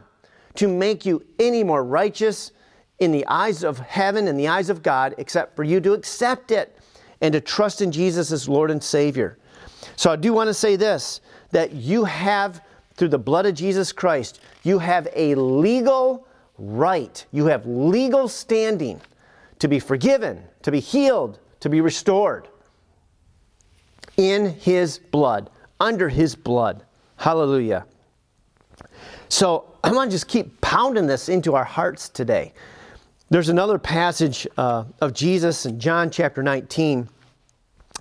[0.55, 2.53] to make you any more righteous
[3.01, 6.53] in the eyes of heaven and the eyes of God except for you to accept
[6.53, 6.79] it
[7.21, 9.37] and to trust in Jesus as Lord and Savior.
[9.97, 12.63] So I do want to say this that you have,
[12.95, 16.27] through the blood of Jesus Christ, you have a legal
[16.59, 19.01] right, you have legal standing
[19.59, 22.49] to be forgiven, to be healed, to be restored
[24.17, 25.51] in His blood,
[25.81, 26.85] under His blood.
[27.17, 27.87] Hallelujah.
[29.29, 32.53] So I want to just keep pounding this into our hearts today.
[33.31, 37.09] There's another passage uh, of Jesus in John chapter 19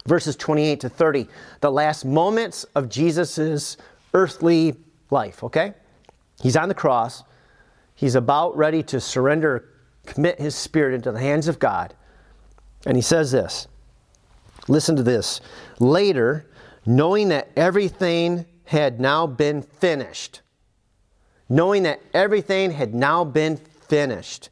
[0.06, 1.28] verses 28 to 30,
[1.60, 3.78] the last moments of Jesus'
[4.14, 4.74] earthly
[5.12, 5.74] life, okay?
[6.42, 7.24] He's on the cross.
[7.96, 9.70] He's about ready to surrender,
[10.06, 11.94] commit his spirit into the hands of God.
[12.86, 13.68] And he says this
[14.68, 15.42] Listen to this.
[15.80, 16.46] Later,
[16.86, 20.42] knowing that everything had now been finished,
[21.50, 24.50] knowing that everything had now been finished,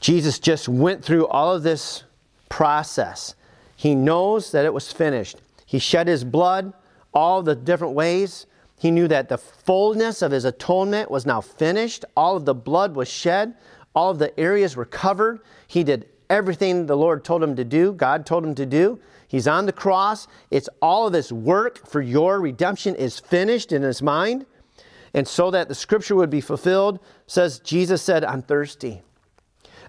[0.00, 2.04] Jesus just went through all of this
[2.48, 3.34] process.
[3.74, 5.40] He knows that it was finished.
[5.66, 6.72] He shed his blood
[7.12, 8.46] all the different ways.
[8.78, 12.04] He knew that the fullness of his atonement was now finished.
[12.16, 13.54] All of the blood was shed.
[13.94, 15.40] All of the areas were covered.
[15.66, 19.00] He did everything the Lord told him to do, God told him to do.
[19.26, 20.26] He's on the cross.
[20.50, 24.46] It's all of this work for your redemption is finished in his mind.
[25.14, 29.02] And so that the scripture would be fulfilled, says Jesus said, I'm thirsty.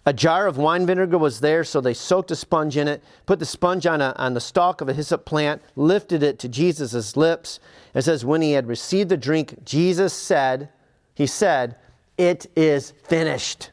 [0.05, 3.39] A jar of wine vinegar was there, so they soaked a sponge in it, put
[3.39, 7.17] the sponge on, a, on the stalk of a hyssop plant, lifted it to Jesus'
[7.17, 7.59] lips.
[7.93, 10.69] It says, When he had received the drink, Jesus said,
[11.15, 11.75] He said,
[12.17, 13.71] It is finished.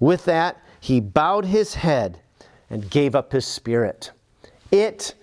[0.00, 2.20] With that, he bowed his head
[2.70, 4.10] and gave up his spirit.
[4.70, 5.14] It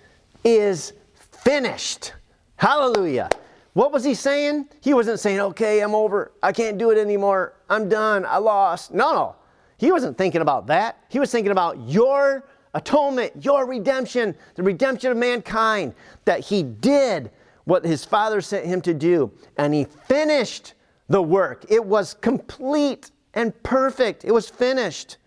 [0.44, 2.14] is finished.
[2.56, 3.28] Hallelujah.
[3.74, 4.68] What was he saying?
[4.80, 6.32] He wasn't saying, okay, I'm over.
[6.42, 7.54] I can't do it anymore.
[7.70, 8.26] I'm done.
[8.26, 8.92] I lost.
[8.92, 9.36] No, no.
[9.78, 10.98] He wasn't thinking about that.
[11.08, 17.30] He was thinking about your atonement, your redemption, the redemption of mankind, that he did
[17.64, 20.74] what his father sent him to do, and he finished
[21.08, 21.64] the work.
[21.68, 24.24] It was complete and perfect.
[24.24, 25.18] It was finished.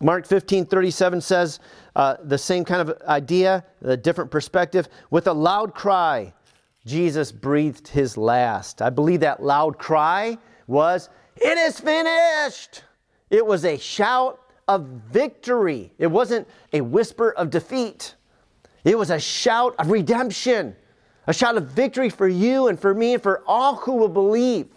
[0.00, 1.60] Mark 15 37 says
[1.96, 4.88] uh, the same kind of idea, a different perspective.
[5.10, 6.34] With a loud cry,
[6.84, 8.82] Jesus breathed his last.
[8.82, 12.82] I believe that loud cry was, It is finished!
[13.30, 15.92] It was a shout of victory.
[15.98, 18.14] It wasn't a whisper of defeat.
[18.84, 20.76] It was a shout of redemption,
[21.26, 24.68] a shout of victory for you and for me and for all who will believe.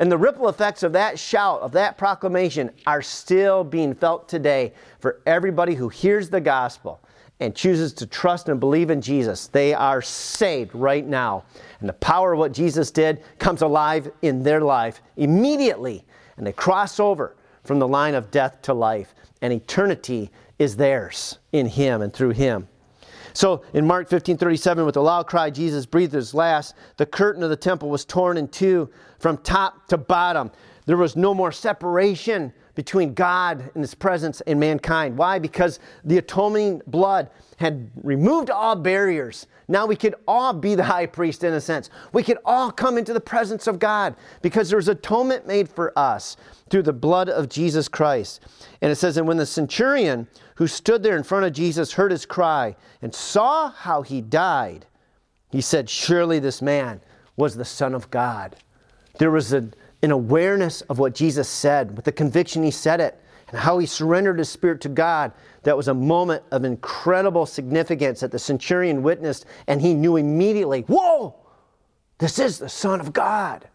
[0.00, 4.72] And the ripple effects of that shout, of that proclamation, are still being felt today
[4.98, 7.00] for everybody who hears the gospel
[7.40, 9.48] and chooses to trust and believe in Jesus.
[9.48, 11.44] They are saved right now.
[11.80, 16.04] And the power of what Jesus did comes alive in their life immediately.
[16.36, 21.38] And they cross over from the line of death to life, and eternity is theirs
[21.52, 22.68] in Him and through Him.
[23.34, 26.74] So in Mark 15 37, with a loud cry, Jesus breathed his last.
[26.96, 30.50] The curtain of the temple was torn in two from top to bottom.
[30.86, 35.16] There was no more separation between God and His presence and mankind.
[35.16, 35.38] Why?
[35.38, 39.46] Because the atoning blood had removed all barriers.
[39.68, 41.88] Now we could all be the high priest in a sense.
[42.12, 46.36] We could all come into the presence of God because there's atonement made for us
[46.68, 48.40] through the blood of Jesus Christ.
[48.82, 52.10] And it says, And when the centurion who stood there in front of Jesus heard
[52.10, 54.86] his cry and saw how he died,
[55.50, 57.00] he said, Surely this man
[57.36, 58.56] was the Son of God.
[59.18, 59.68] There was a,
[60.02, 63.86] an awareness of what Jesus said, with the conviction he said it, and how he
[63.86, 65.32] surrendered his spirit to God.
[65.62, 70.82] That was a moment of incredible significance that the centurion witnessed, and he knew immediately,
[70.82, 71.34] whoa,
[72.18, 73.68] this is the Son of God.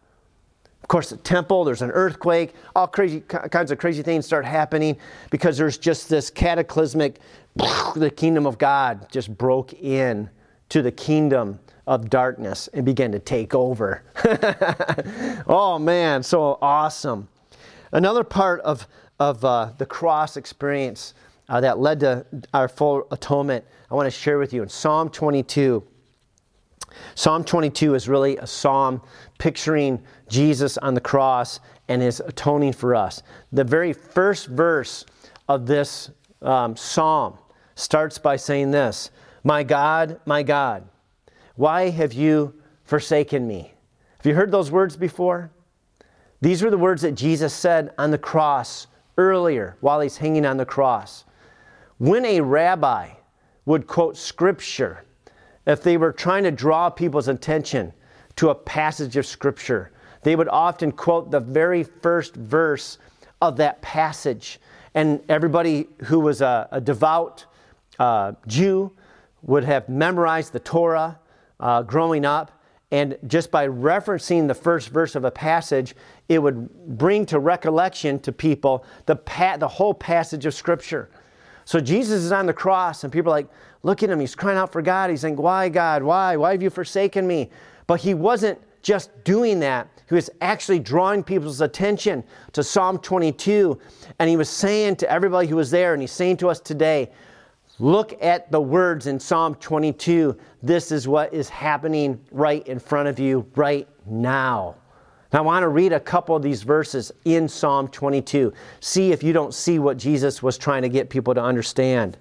[0.89, 4.97] Course, the temple, there's an earthquake, all crazy kinds of crazy things start happening
[5.29, 7.19] because there's just this cataclysmic,
[7.95, 10.31] the kingdom of God just broke in
[10.69, 14.01] to the kingdom of darkness and began to take over.
[15.47, 17.27] oh man, so awesome.
[17.91, 18.87] Another part of,
[19.19, 21.13] of uh, the cross experience
[21.49, 22.25] uh, that led to
[22.55, 25.83] our full atonement, I want to share with you in Psalm 22.
[27.15, 29.01] Psalm 22 is really a psalm
[29.37, 33.23] picturing Jesus on the cross and his atoning for us.
[33.51, 35.05] The very first verse
[35.47, 36.11] of this
[36.41, 37.37] um, psalm
[37.75, 39.11] starts by saying this
[39.43, 40.87] My God, my God,
[41.55, 43.73] why have you forsaken me?
[44.17, 45.51] Have you heard those words before?
[46.41, 48.87] These were the words that Jesus said on the cross
[49.17, 51.25] earlier while he's hanging on the cross.
[51.97, 53.09] When a rabbi
[53.65, 55.03] would quote scripture,
[55.69, 57.93] if they were trying to draw people's attention
[58.37, 59.91] to a passage of Scripture,
[60.23, 62.97] they would often quote the very first verse
[63.41, 64.59] of that passage.
[64.95, 67.45] And everybody who was a, a devout
[67.99, 68.91] uh, Jew
[69.43, 71.19] would have memorized the Torah
[71.59, 72.51] uh, growing up.
[72.91, 75.95] And just by referencing the first verse of a passage,
[76.27, 81.09] it would bring to recollection to people the, pa- the whole passage of Scripture.
[81.65, 83.49] So Jesus is on the cross, and people are like,
[83.83, 84.19] look at him.
[84.19, 85.11] He's crying out for God.
[85.11, 86.01] He's saying, Why, God?
[86.01, 86.35] Why?
[86.35, 87.51] Why have you forsaken me?
[87.85, 93.79] But he wasn't just doing that, he was actually drawing people's attention to Psalm 22.
[94.17, 97.11] And he was saying to everybody who was there, and he's saying to us today,
[97.81, 100.35] Look at the words in Psalm 22.
[100.61, 104.75] This is what is happening right in front of you right now.
[105.31, 108.51] Now, I want to read a couple of these verses in Psalm 22.
[108.81, 112.17] See if you don't see what Jesus was trying to get people to understand.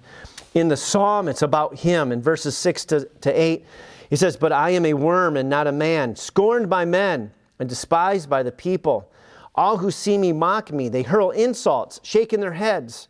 [0.53, 2.13] In the psalm, it's about him.
[2.13, 3.65] In verses 6 to, to 8,
[4.11, 7.67] he says, But I am a worm and not a man, scorned by men and
[7.69, 9.11] despised by the people.
[9.55, 10.89] All who see me mock me.
[10.89, 13.09] They hurl insults, shaking their heads.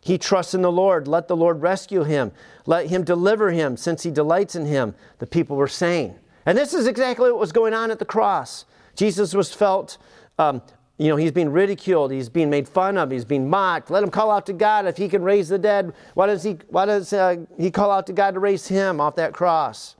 [0.00, 1.08] He trusts in the Lord.
[1.08, 2.32] Let the Lord rescue him.
[2.66, 6.14] Let him deliver him, since he delights in him, the people were saying.
[6.46, 8.64] And this is exactly what was going on at the cross.
[8.94, 9.98] Jesus was felt,
[10.38, 10.62] um,
[10.96, 13.90] you know, he's being ridiculed, he's being made fun of, he's being mocked.
[13.90, 15.92] Let him call out to God if he can raise the dead.
[16.14, 19.16] Why does he, why does, uh, he call out to God to raise him off
[19.16, 19.96] that cross?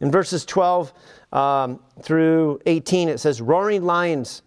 [0.00, 0.92] In verses 12
[1.32, 4.42] um, through 18, it says, Roaring lions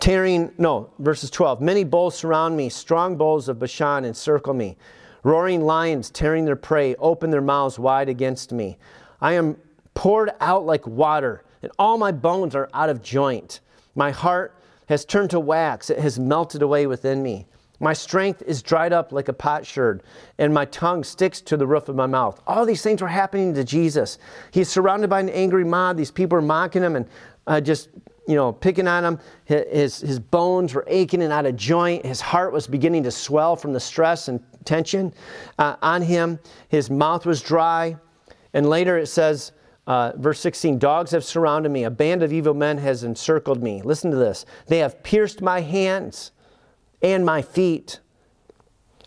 [0.00, 1.60] tearing, no, verses 12.
[1.60, 4.76] Many bulls surround me, strong bulls of Bashan encircle me.
[5.22, 8.78] Roaring lions tearing their prey, open their mouths wide against me.
[9.20, 9.56] I am
[9.94, 13.60] poured out like water and all my bones are out of joint.
[13.94, 14.54] My heart
[14.88, 17.46] has turned to wax, it has melted away within me.
[17.80, 20.02] My strength is dried up like a potsherd,
[20.38, 22.40] and my tongue sticks to the roof of my mouth.
[22.46, 24.18] All these things were happening to Jesus.
[24.50, 25.96] He's surrounded by an angry mob.
[25.96, 27.08] These people are mocking him and
[27.46, 27.88] uh, just,
[28.28, 29.18] you know, picking on him.
[29.46, 32.04] His, his bones were aching and out of joint.
[32.04, 35.14] His heart was beginning to swell from the stress and tension
[35.58, 36.38] uh, on him.
[36.68, 37.96] His mouth was dry.
[38.52, 39.52] And later it says,
[39.86, 43.80] uh, verse 16 Dogs have surrounded me, a band of evil men has encircled me.
[43.82, 44.44] Listen to this.
[44.66, 46.32] They have pierced my hands
[47.02, 48.00] and my feet.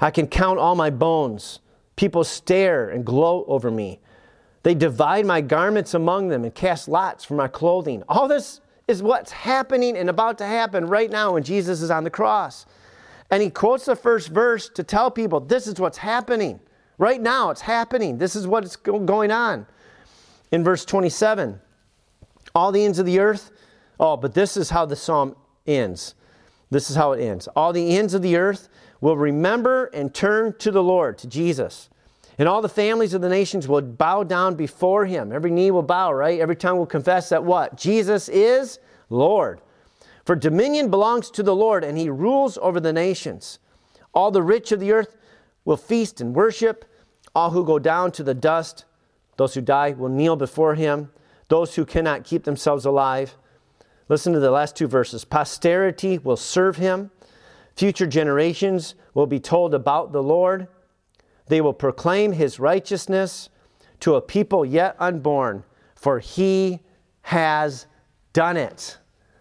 [0.02, 1.60] I can count all my bones.
[1.96, 4.00] People stare and gloat over me.
[4.64, 8.04] They divide my garments among them and cast lots for my clothing.
[8.08, 12.04] All this is what's happening and about to happen right now when Jesus is on
[12.04, 12.66] the cross.
[13.30, 16.60] And he quotes the first verse to tell people this is what's happening.
[16.98, 18.18] Right now, it's happening.
[18.18, 19.66] This is what's going on
[20.52, 21.60] in verse 27.
[22.54, 23.52] All the ends of the earth.
[24.00, 26.16] Oh, but this is how the psalm ends.
[26.74, 27.48] This is how it ends.
[27.56, 31.90] All the ends of the earth will remember and turn to the Lord, to Jesus.
[32.38, 35.32] And all the families of the nations will bow down before him.
[35.32, 36.40] Every knee will bow, right?
[36.40, 37.78] Every tongue will confess that what?
[37.78, 39.62] Jesus is Lord.
[40.26, 43.60] For dominion belongs to the Lord, and he rules over the nations.
[44.14, 45.16] All the rich of the earth
[45.66, 46.86] will feast and worship.
[47.36, 48.86] All who go down to the dust
[49.38, 51.12] those who die will kneel before him.
[51.50, 53.36] Those who cannot keep themselves alive.
[54.10, 55.24] Listen to the last two verses.
[55.24, 57.12] Posterity will serve him.
[57.76, 60.68] Future generations will be told about the Lord.
[61.48, 63.50] They will proclaim his righteousness
[64.02, 65.64] to a people yet unborn,
[65.96, 66.80] for he
[67.22, 67.88] has
[68.34, 68.98] done it.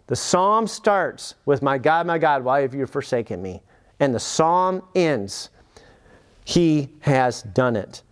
[0.06, 3.62] The psalm starts with, My God, my God, why have you forsaken me?
[3.98, 5.50] And the psalm ends,
[6.44, 8.02] He has done it.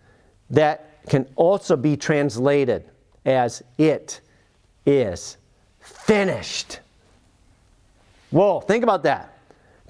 [0.49, 2.89] That can also be translated
[3.25, 4.21] as it
[4.85, 5.37] is
[5.91, 6.79] finished.
[8.31, 9.37] Whoa, think about that.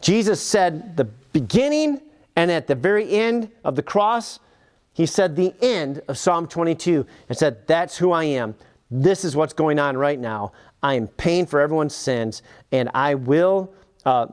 [0.01, 2.01] Jesus said the beginning
[2.35, 4.39] and at the very end of the cross,
[4.93, 8.55] he said the end of Psalm 22 and said, That's who I am.
[8.89, 10.51] This is what's going on right now.
[10.83, 12.41] I am paying for everyone's sins,
[12.71, 13.73] and I will.
[14.05, 14.27] Uh,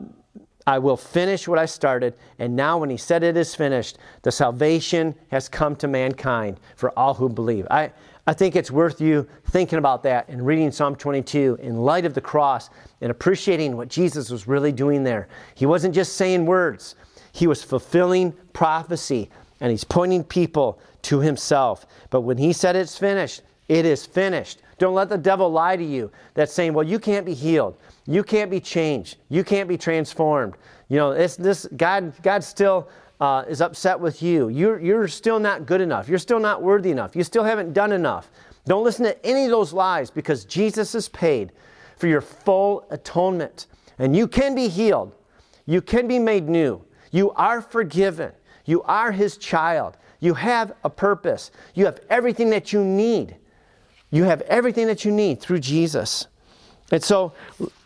[0.67, 2.15] I will finish what I started.
[2.39, 6.91] And now, when he said it is finished, the salvation has come to mankind for
[6.99, 7.67] all who believe.
[7.71, 7.93] I,
[8.29, 12.13] I think it's worth you thinking about that and reading Psalm 22 in light of
[12.13, 12.69] the cross
[13.01, 15.29] and appreciating what Jesus was really doing there.
[15.55, 16.95] He wasn't just saying words,
[17.33, 21.87] he was fulfilling prophecy and he's pointing people to himself.
[22.11, 24.61] But when he said it's finished, it is finished.
[24.77, 27.79] Don't let the devil lie to you that's saying, well, you can't be healed.
[28.07, 29.17] You can't be changed.
[29.31, 30.53] You can't be transformed.
[30.91, 32.91] You know, it's this God, God still
[33.21, 34.49] uh, is upset with you.
[34.49, 36.09] You're, you're still not good enough.
[36.09, 37.17] You're still not worthy enough.
[37.17, 38.31] You still haven't done enough.
[38.67, 41.53] Don't listen to any of those lies because Jesus has paid
[41.97, 43.67] for your full atonement.
[43.99, 45.15] And you can be healed.
[45.67, 46.85] You can be made new.
[47.11, 48.33] You are forgiven.
[48.65, 49.97] You are his child.
[50.21, 51.51] You have a purpose.
[51.75, 53.37] You have everything that you need.
[54.11, 56.27] You have everything that you need through Jesus.
[56.91, 57.35] And so,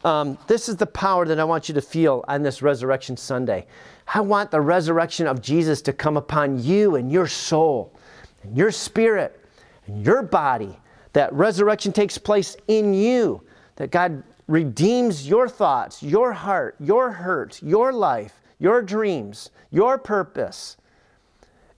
[0.05, 3.67] um, this is the power that I want you to feel on this Resurrection Sunday.
[4.15, 7.95] I want the resurrection of Jesus to come upon you and your soul,
[8.43, 9.41] and your spirit,
[9.87, 10.79] and your body.
[11.15, 13.43] That resurrection takes place in you,
[13.77, 20.77] that God redeems your thoughts, your heart, your hurt, your life, your dreams, your purpose,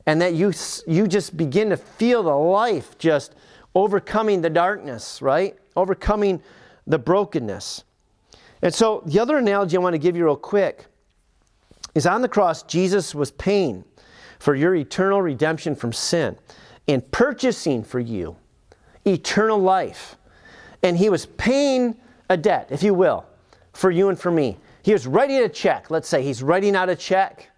[0.07, 0.53] and that you,
[0.87, 3.35] you just begin to feel the life just
[3.74, 5.57] overcoming the darkness, right?
[5.76, 6.43] Overcoming
[6.87, 7.85] the brokenness.
[8.61, 10.87] And so, the other analogy I want to give you real quick
[11.95, 13.84] is on the cross, Jesus was paying
[14.38, 16.36] for your eternal redemption from sin
[16.88, 18.36] and purchasing for you
[19.07, 20.16] eternal life.
[20.82, 21.97] And he was paying
[22.28, 23.26] a debt, if you will,
[23.72, 24.59] for you and for me.
[24.82, 25.90] He was writing a check.
[25.90, 27.51] Let's say he's writing out a check.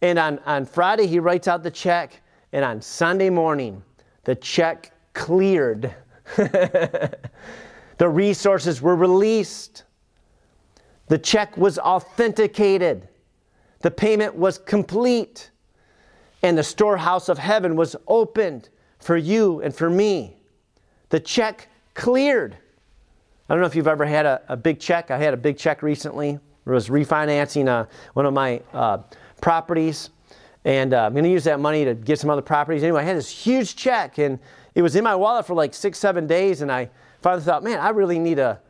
[0.00, 2.20] And on, on Friday, he writes out the check.
[2.52, 3.82] And on Sunday morning,
[4.24, 5.94] the check cleared.
[6.36, 7.18] the
[8.00, 9.84] resources were released.
[11.08, 13.08] The check was authenticated.
[13.80, 15.50] The payment was complete.
[16.42, 18.68] And the storehouse of heaven was opened
[18.98, 20.36] for you and for me.
[21.08, 22.56] The check cleared.
[23.48, 25.10] I don't know if you've ever had a, a big check.
[25.10, 26.38] I had a big check recently.
[26.66, 28.98] I was refinancing uh, one of my uh,
[29.40, 30.10] properties.
[30.64, 32.82] And uh, I'm going to use that money to get some other properties.
[32.82, 34.38] Anyway, I had this huge check, and
[34.74, 36.60] it was in my wallet for like six, seven days.
[36.60, 36.90] And I
[37.22, 38.60] finally thought, man, I really need to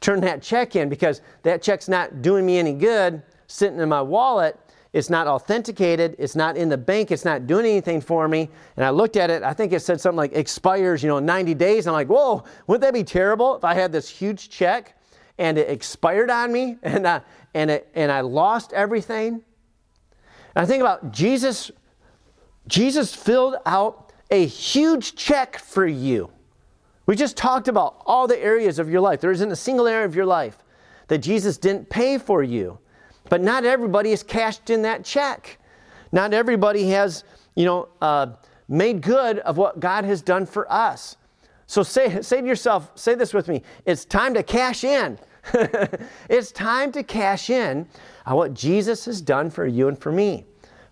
[0.00, 4.02] turn that check in because that check's not doing me any good sitting in my
[4.02, 4.58] wallet.
[4.92, 6.16] It's not authenticated.
[6.18, 7.10] It's not in the bank.
[7.10, 8.48] It's not doing anything for me.
[8.76, 9.42] And I looked at it.
[9.42, 11.86] I think it said something like expires, you know, 90 days.
[11.86, 14.98] I'm like, whoa, wouldn't that be terrible if I had this huge check
[15.38, 17.20] and it expired on me and I,
[17.52, 19.34] and, it, and I lost everything?
[19.34, 21.70] And I think about Jesus.
[22.66, 26.30] Jesus filled out a huge check for you.
[27.06, 29.20] We just talked about all the areas of your life.
[29.20, 30.58] There isn't a single area of your life
[31.08, 32.78] that Jesus didn't pay for you.
[33.28, 35.58] But not everybody has cashed in that check.
[36.12, 37.24] Not everybody has,
[37.54, 38.28] you know, uh,
[38.68, 41.16] made good of what God has done for us.
[41.66, 45.18] So say, say to yourself, say this with me it's time to cash in.
[46.28, 47.86] it's time to cash in
[48.24, 50.44] on what Jesus has done for you and for me.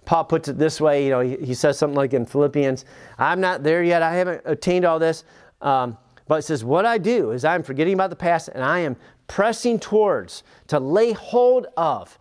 [0.05, 2.85] Paul puts it this way, you know, he, he says something like in Philippians,
[3.18, 5.24] I'm not there yet, I haven't attained all this.
[5.61, 8.80] Um, but it says, What I do is I'm forgetting about the past and I
[8.80, 12.18] am pressing towards to lay hold of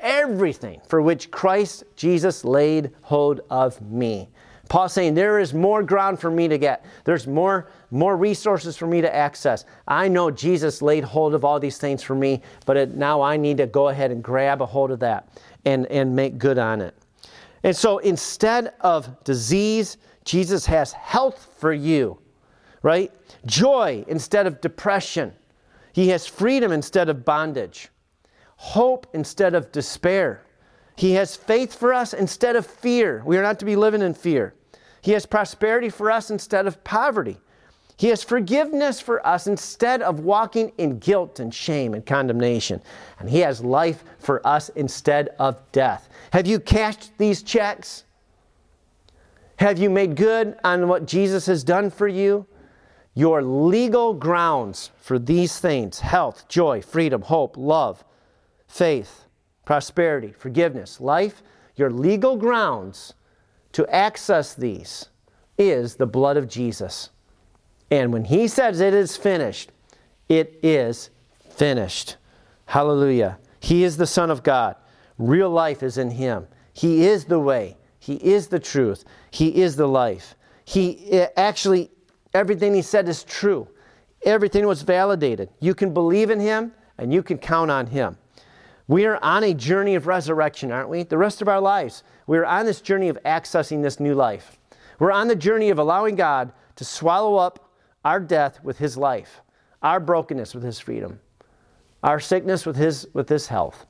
[0.00, 4.28] everything for which Christ Jesus laid hold of me.
[4.70, 6.84] Paul's saying there is more ground for me to get.
[7.04, 9.64] There's more, more resources for me to access.
[9.88, 13.36] I know Jesus laid hold of all these things for me, but it, now I
[13.36, 15.28] need to go ahead and grab a hold of that
[15.64, 16.94] and, and make good on it.
[17.64, 22.18] And so instead of disease, Jesus has health for you,
[22.82, 23.10] right?
[23.46, 25.32] Joy instead of depression.
[25.92, 27.88] He has freedom instead of bondage
[28.60, 30.42] hope instead of despair.
[30.94, 33.22] He has faith for us instead of fear.
[33.24, 34.52] We are not to be living in fear.
[35.00, 37.38] He has prosperity for us instead of poverty.
[37.96, 42.82] He has forgiveness for us instead of walking in guilt and shame and condemnation.
[43.18, 46.10] And He has life for us instead of death.
[46.34, 48.04] Have you cashed these checks?
[49.56, 52.46] Have you made good on what Jesus has done for you?
[53.14, 58.04] Your legal grounds for these things health, joy, freedom, hope, love,
[58.70, 59.24] faith,
[59.64, 61.42] prosperity, forgiveness, life,
[61.74, 63.14] your legal grounds
[63.72, 65.08] to access these
[65.58, 67.10] is the blood of Jesus.
[67.90, 69.72] And when he says it is finished,
[70.28, 71.10] it is
[71.50, 72.16] finished.
[72.66, 73.38] Hallelujah.
[73.58, 74.76] He is the Son of God.
[75.18, 76.46] Real life is in him.
[76.72, 77.76] He is the way.
[77.98, 79.04] He is the truth.
[79.32, 80.36] He is the life.
[80.64, 81.90] He eh, actually,
[82.32, 83.66] everything he said is true.
[84.24, 85.50] Everything was validated.
[85.58, 88.16] You can believe in him and you can count on him.
[88.90, 91.04] We are on a journey of resurrection, aren't we?
[91.04, 92.02] The rest of our lives.
[92.26, 94.58] We're on this journey of accessing this new life.
[94.98, 97.70] We're on the journey of allowing God to swallow up
[98.04, 99.42] our death with his life,
[99.80, 101.20] our brokenness with his freedom,
[102.02, 103.86] our sickness with his, with his health,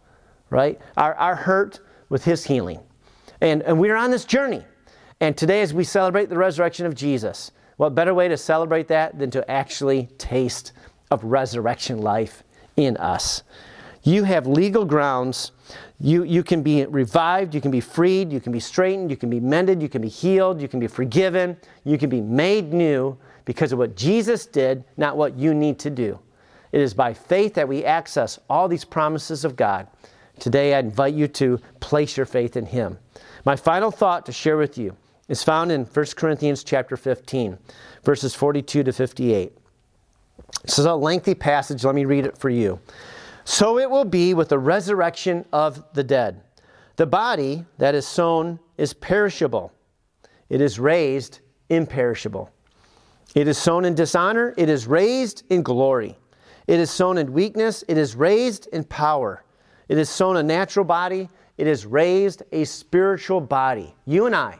[0.50, 0.78] right?
[0.98, 1.80] Our, our hurt
[2.10, 2.80] with his healing.
[3.40, 4.66] And, and we're on this journey.
[5.18, 9.18] And today, as we celebrate the resurrection of Jesus, what better way to celebrate that
[9.18, 10.72] than to actually taste
[11.10, 12.42] of resurrection life
[12.76, 13.44] in us?
[14.02, 15.52] You have legal grounds.
[15.98, 19.28] You, you can be revived, you can be freed, you can be straightened, you can
[19.28, 23.18] be mended, you can be healed, you can be forgiven, you can be made new
[23.44, 26.18] because of what Jesus did, not what you need to do.
[26.72, 29.88] It is by faith that we access all these promises of God.
[30.38, 32.98] Today, I invite you to place your faith in Him.
[33.44, 34.96] My final thought to share with you
[35.28, 37.58] is found in 1 Corinthians chapter 15,
[38.04, 39.52] verses 42 to 58.
[40.62, 41.84] This is a lengthy passage.
[41.84, 42.80] Let me read it for you.
[43.44, 46.42] So it will be with the resurrection of the dead.
[46.96, 49.72] The body that is sown is perishable,
[50.48, 52.50] it is raised imperishable.
[53.34, 56.18] It is sown in dishonor, it is raised in glory.
[56.66, 59.44] It is sown in weakness, it is raised in power.
[59.88, 63.94] It is sown a natural body, it is raised a spiritual body.
[64.04, 64.58] You and I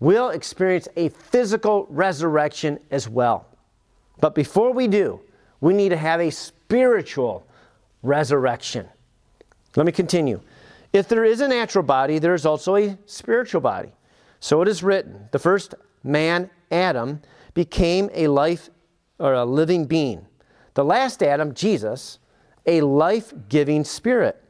[0.00, 3.46] will experience a physical resurrection as well.
[4.20, 5.20] But before we do,
[5.60, 7.46] we need to have a spiritual
[8.02, 8.88] resurrection.
[9.76, 10.40] Let me continue.
[10.92, 13.92] If there is a natural body, there is also a spiritual body.
[14.40, 17.22] So it is written the first man, Adam,
[17.54, 18.70] became a life
[19.18, 20.26] or a living being.
[20.74, 22.18] The last Adam, Jesus,
[22.66, 24.42] a life giving spirit.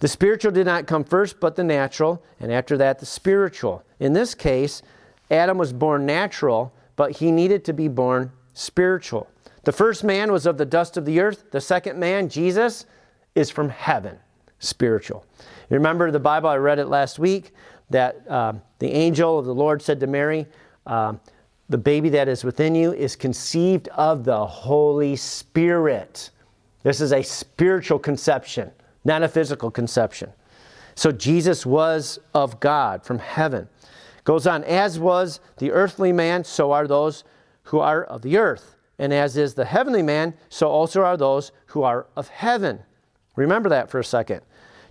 [0.00, 3.82] The spiritual did not come first, but the natural, and after that, the spiritual.
[3.98, 4.82] In this case,
[5.30, 9.28] Adam was born natural, but he needed to be born spiritual.
[9.66, 11.50] The first man was of the dust of the earth.
[11.50, 12.86] The second man, Jesus,
[13.34, 14.16] is from heaven,
[14.60, 15.26] spiritual.
[15.68, 17.50] You remember the Bible, I read it last week,
[17.90, 20.46] that uh, the angel of the Lord said to Mary,
[20.86, 21.14] uh,
[21.68, 26.30] The baby that is within you is conceived of the Holy Spirit.
[26.84, 28.70] This is a spiritual conception,
[29.04, 30.30] not a physical conception.
[30.94, 33.68] So Jesus was of God from heaven.
[34.22, 37.24] Goes on, as was the earthly man, so are those
[37.64, 38.75] who are of the earth.
[38.98, 42.80] And as is the heavenly man, so also are those who are of heaven.
[43.36, 44.40] Remember that for a second.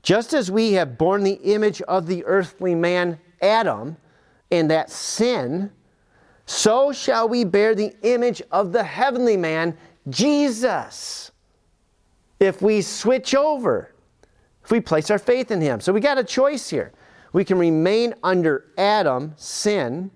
[0.03, 3.97] Just as we have borne the image of the earthly man, Adam,
[4.51, 5.71] in that sin,
[6.45, 9.75] so shall we bear the image of the heavenly man,
[10.09, 11.31] Jesus.
[12.39, 13.95] If we switch over,
[14.63, 15.79] if we place our faith in him.
[15.79, 16.91] So we got a choice here.
[17.33, 20.11] We can remain under Adam, sin,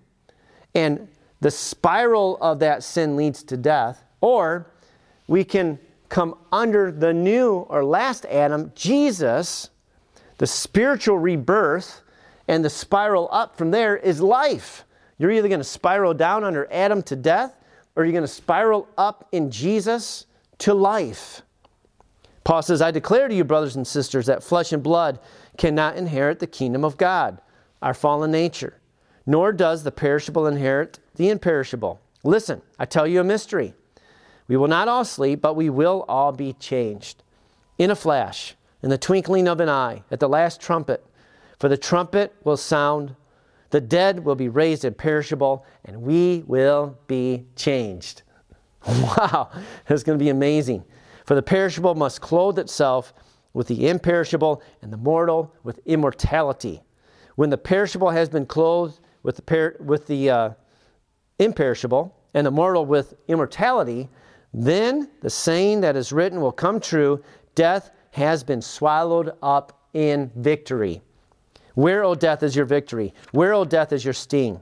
[0.76, 1.08] and
[1.42, 4.72] the spiral of that sin leads to death, or
[5.28, 5.80] we can
[6.10, 9.70] come under the new or last Adam, Jesus,
[10.38, 12.02] the spiritual rebirth,
[12.48, 14.84] and the spiral up from there is life.
[15.18, 17.56] You're either going to spiral down under Adam to death,
[17.96, 20.26] or you're going to spiral up in Jesus
[20.60, 21.42] to life.
[22.44, 25.20] Paul says, I declare to you, brothers and sisters, that flesh and blood
[25.58, 27.40] cannot inherit the kingdom of God,
[27.82, 28.80] our fallen nature,
[29.26, 32.00] nor does the perishable inherit the imperishable.
[32.24, 33.74] Listen, I tell you a mystery.
[34.48, 37.24] We will not all sleep, but we will all be changed.
[37.78, 41.06] In a flash, in the twinkling of an eye, at the last trumpet.
[41.60, 43.16] For the trumpet will sound,
[43.70, 48.24] the dead will be raised imperishable, and we will be changed.
[48.88, 49.50] Wow,
[49.88, 50.86] that's going to be amazing.
[51.26, 53.14] For the perishable must clothe itself
[53.54, 56.82] with the imperishable, and the mortal with immortality.
[57.36, 60.50] When the perishable has been clothed with the, with the uh,
[61.40, 64.08] imperishable, and immortal with immortality,
[64.54, 67.24] then the saying that is written will come true
[67.56, 71.02] death has been swallowed up in victory.
[71.76, 73.14] Where, O death, is your victory?
[73.32, 74.60] Where, O death, is your sting?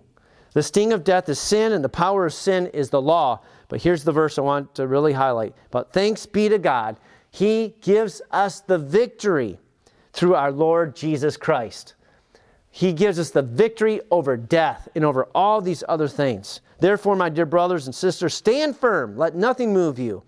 [0.54, 3.42] The sting of death is sin, and the power of sin is the law.
[3.70, 5.54] But here's the verse I want to really highlight.
[5.72, 6.98] But thanks be to God,
[7.32, 9.60] He gives us the victory
[10.14, 11.96] through our Lord Jesus Christ.
[12.72, 16.62] He gives us the victory over death and over all these other things.
[16.80, 19.18] Therefore, my dear brothers and sisters, stand firm.
[19.18, 20.24] Let nothing move you.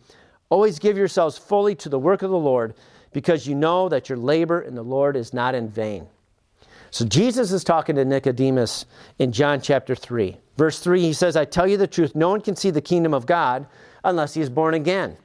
[0.49, 2.73] Always give yourselves fully to the work of the Lord,
[3.13, 6.07] because you know that your labor in the Lord is not in vain.
[6.91, 8.85] So, Jesus is talking to Nicodemus
[9.19, 10.37] in John chapter 3.
[10.57, 13.13] Verse 3, he says, I tell you the truth, no one can see the kingdom
[13.13, 13.67] of God
[14.03, 15.15] unless he is born again.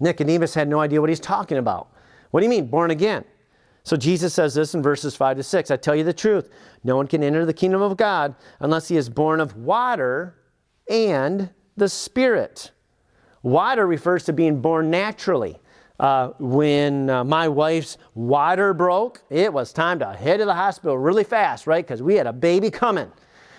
[0.00, 1.88] Nicodemus had no idea what he's talking about.
[2.30, 3.24] What do you mean, born again?
[3.86, 6.50] So Jesus says this in verses 5 to 6 I tell you the truth,
[6.82, 10.34] no one can enter the kingdom of God unless he is born of water
[10.90, 12.72] and the Spirit.
[13.44, 15.56] Water refers to being born naturally.
[16.00, 20.98] Uh, when uh, my wife's water broke, it was time to head to the hospital
[20.98, 21.86] really fast, right?
[21.86, 23.10] Because we had a baby coming.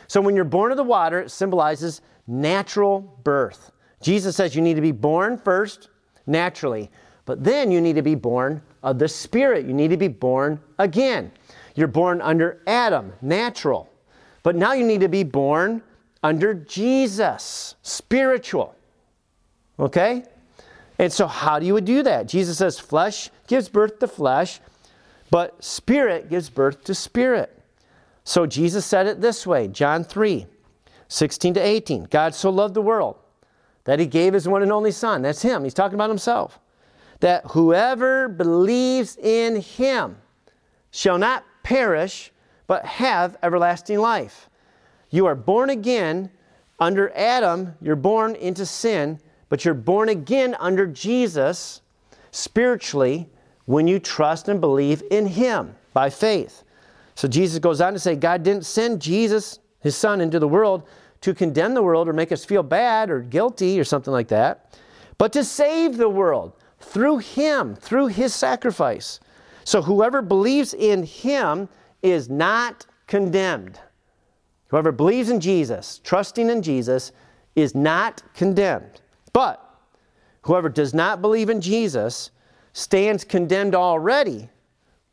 [0.08, 3.72] So when you're born of the water, it symbolizes natural birth.
[4.02, 5.88] Jesus says you need to be born first,
[6.26, 6.92] naturally,
[7.24, 9.66] but then you need to be born of the Spirit.
[9.66, 11.32] You need to be born again.
[11.76, 13.90] You're born under Adam, natural.
[14.44, 15.84] But now you need to be born
[16.24, 18.74] under Jesus, spiritual.
[19.78, 20.24] Okay?
[21.00, 22.28] And so, how do you do that?
[22.28, 24.60] Jesus says, flesh gives birth to flesh,
[25.30, 27.62] but spirit gives birth to spirit.
[28.24, 30.48] So, Jesus said it this way John 3
[31.10, 32.04] 16 to 18.
[32.06, 33.18] God so loved the world
[33.84, 35.22] that he gave his one and only Son.
[35.22, 35.64] That's him.
[35.64, 36.60] He's talking about himself.
[37.20, 40.18] That whoever believes in him
[40.92, 42.32] shall not perish,
[42.68, 44.50] but have everlasting life.
[45.10, 46.30] You are born again
[46.80, 51.82] under Adam, you're born into sin but you're born again under Jesus
[52.32, 53.30] spiritually
[53.66, 56.64] when you trust and believe in Him by faith.
[57.16, 60.84] So Jesus goes on to say, God didn't send Jesus, His Son, into the world
[61.22, 64.78] to condemn the world or make us feel bad or guilty or something like that,
[65.18, 69.20] but to save the world through Him, through His sacrifice.
[69.64, 71.70] So whoever believes in Him
[72.02, 73.80] is not condemned.
[74.70, 77.12] Whoever believes in Jesus, trusting in Jesus,
[77.56, 79.02] is not condemned.
[79.34, 79.64] But
[80.42, 82.32] whoever does not believe in Jesus
[82.74, 84.50] stands condemned already,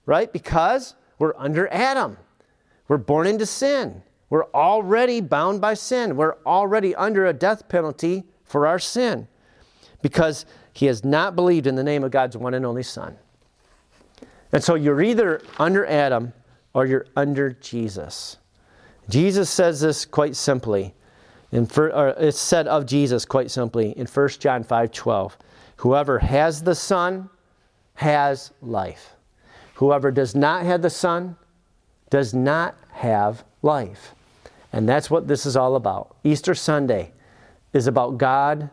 [0.07, 0.33] right?
[0.33, 2.17] Because we're under Adam.
[2.89, 4.03] We're born into sin.
[4.29, 6.17] We're already bound by sin.
[6.17, 9.29] We're already under a death penalty for our sin
[10.03, 10.45] because
[10.75, 13.17] he has not believed in the name of God's one and only Son.
[14.53, 16.33] And so you're either under Adam
[16.75, 18.37] or you're under Jesus.
[19.09, 20.95] Jesus says this quite simply
[21.53, 25.39] in it's said of Jesus quite simply in 1 John 5 12.
[25.77, 27.31] Whoever has the Son
[27.95, 29.15] has life.
[29.75, 31.37] Whoever does not have the Son
[32.11, 34.15] does not have life.
[34.73, 36.17] And that's what this is all about.
[36.25, 37.13] Easter Sunday
[37.73, 38.71] is about God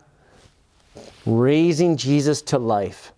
[1.26, 3.14] raising Jesus to life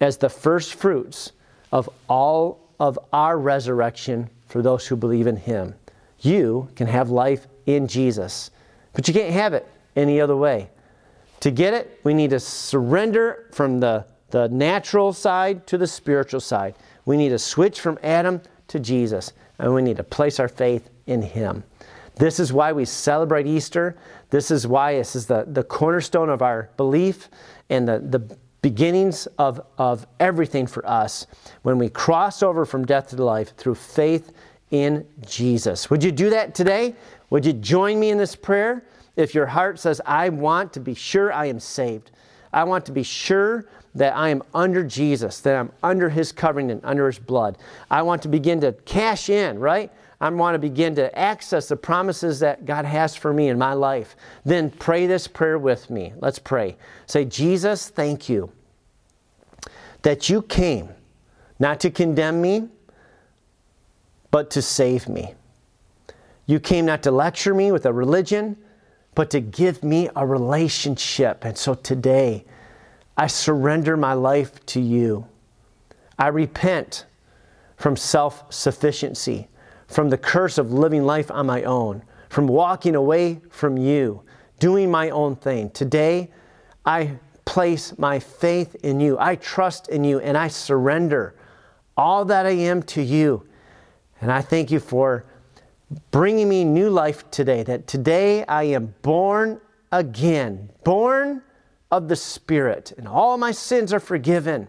[0.00, 1.32] as the first fruits
[1.72, 5.74] of all of our resurrection for those who believe in Him.
[6.20, 8.50] You can have life in Jesus.
[8.92, 10.70] But you can't have it any other way.
[11.40, 16.40] To get it, we need to surrender from the, the natural side to the spiritual
[16.40, 16.74] side.
[17.04, 20.88] We need to switch from Adam to Jesus, and we need to place our faith
[21.06, 21.62] in Him.
[22.16, 23.96] This is why we celebrate Easter.
[24.30, 27.28] This is why this is the, the cornerstone of our belief
[27.68, 31.26] and the, the beginnings of, of everything for us
[31.62, 34.32] when we cross over from death to life through faith
[34.70, 35.90] in Jesus.
[35.90, 36.96] Would you do that today?
[37.30, 38.84] Would you join me in this prayer?
[39.14, 42.10] If your heart says, I want to be sure I am saved,
[42.52, 46.70] I want to be sure that I am under Jesus, that I'm under His covering
[46.70, 47.58] and under His blood.
[47.90, 49.90] I want to begin to cash in, right?
[50.20, 53.74] I want to begin to access the promises that God has for me in my
[53.74, 54.16] life.
[54.44, 56.14] Then pray this prayer with me.
[56.18, 56.76] Let's pray.
[57.06, 58.50] Say, Jesus, thank you
[60.02, 60.88] that you came
[61.58, 62.68] not to condemn me,
[64.30, 65.34] but to save me.
[66.46, 68.56] You came not to lecture me with a religion,
[69.16, 71.44] but to give me a relationship.
[71.44, 72.44] And so today,
[73.16, 75.26] I surrender my life to you.
[76.18, 77.06] I repent
[77.76, 79.48] from self sufficiency,
[79.86, 84.22] from the curse of living life on my own, from walking away from you,
[84.58, 85.70] doing my own thing.
[85.70, 86.30] Today,
[86.84, 89.16] I place my faith in you.
[89.18, 91.34] I trust in you, and I surrender
[91.96, 93.46] all that I am to you.
[94.20, 95.24] And I thank you for
[96.10, 97.62] bringing me new life today.
[97.62, 99.60] That today I am born
[99.92, 101.42] again, born
[101.90, 104.68] of the Spirit, and all my sins are forgiven.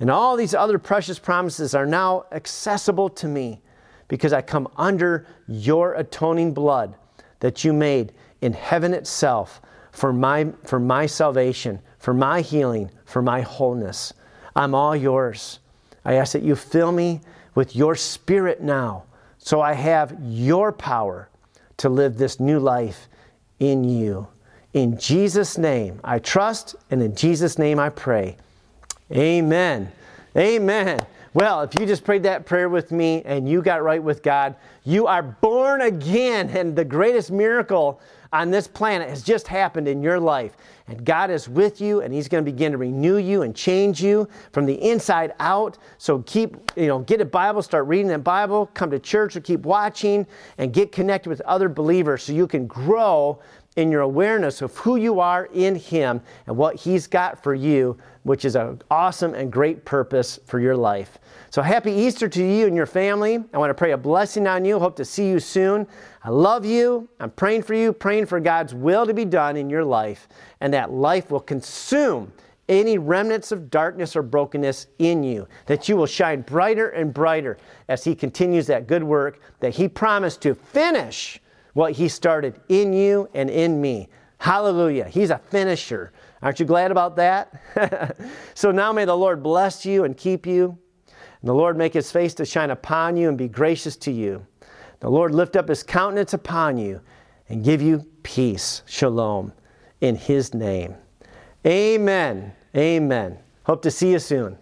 [0.00, 3.62] And all these other precious promises are now accessible to me
[4.08, 6.94] because I come under your atoning blood
[7.40, 9.60] that you made in heaven itself
[9.92, 14.12] for my, for my salvation, for my healing, for my wholeness.
[14.56, 15.60] I'm all yours.
[16.04, 17.20] I ask that you fill me
[17.54, 19.04] with your spirit now
[19.38, 21.28] so I have your power
[21.78, 23.08] to live this new life
[23.60, 24.26] in you.
[24.72, 28.36] In Jesus' name I trust, and in Jesus' name I pray.
[29.12, 29.92] Amen.
[30.36, 31.06] Amen.
[31.34, 34.54] Well, if you just prayed that prayer with me and you got right with God,
[34.84, 36.48] you are born again.
[36.50, 38.00] And the greatest miracle
[38.32, 40.56] on this planet has just happened in your life.
[40.86, 44.00] And God is with you and He's going to begin to renew you and change
[44.00, 45.76] you from the inside out.
[45.98, 49.40] So keep, you know, get a Bible, start reading that Bible, come to church or
[49.40, 50.28] keep watching
[50.58, 53.40] and get connected with other believers so you can grow
[53.76, 57.96] in your awareness of who you are in Him and what He's got for you,
[58.22, 61.18] which is an awesome and great purpose for your life.
[61.54, 63.38] So happy Easter to you and your family.
[63.52, 64.80] I want to pray a blessing on you.
[64.80, 65.86] Hope to see you soon.
[66.24, 67.08] I love you.
[67.20, 70.26] I'm praying for you, praying for God's will to be done in your life,
[70.60, 72.32] and that life will consume
[72.68, 77.56] any remnants of darkness or brokenness in you, that you will shine brighter and brighter
[77.88, 81.40] as He continues that good work that He promised to finish
[81.74, 84.08] what He started in you and in me.
[84.38, 85.04] Hallelujah.
[85.04, 86.12] He's a finisher.
[86.42, 88.18] Aren't you glad about that?
[88.54, 90.78] so now may the Lord bless you and keep you.
[91.44, 94.46] The Lord make his face to shine upon you and be gracious to you.
[95.00, 97.02] The Lord lift up his countenance upon you
[97.50, 98.82] and give you peace.
[98.86, 99.52] Shalom.
[100.00, 100.94] In his name.
[101.66, 102.54] Amen.
[102.74, 103.38] Amen.
[103.64, 104.56] Hope to see you soon.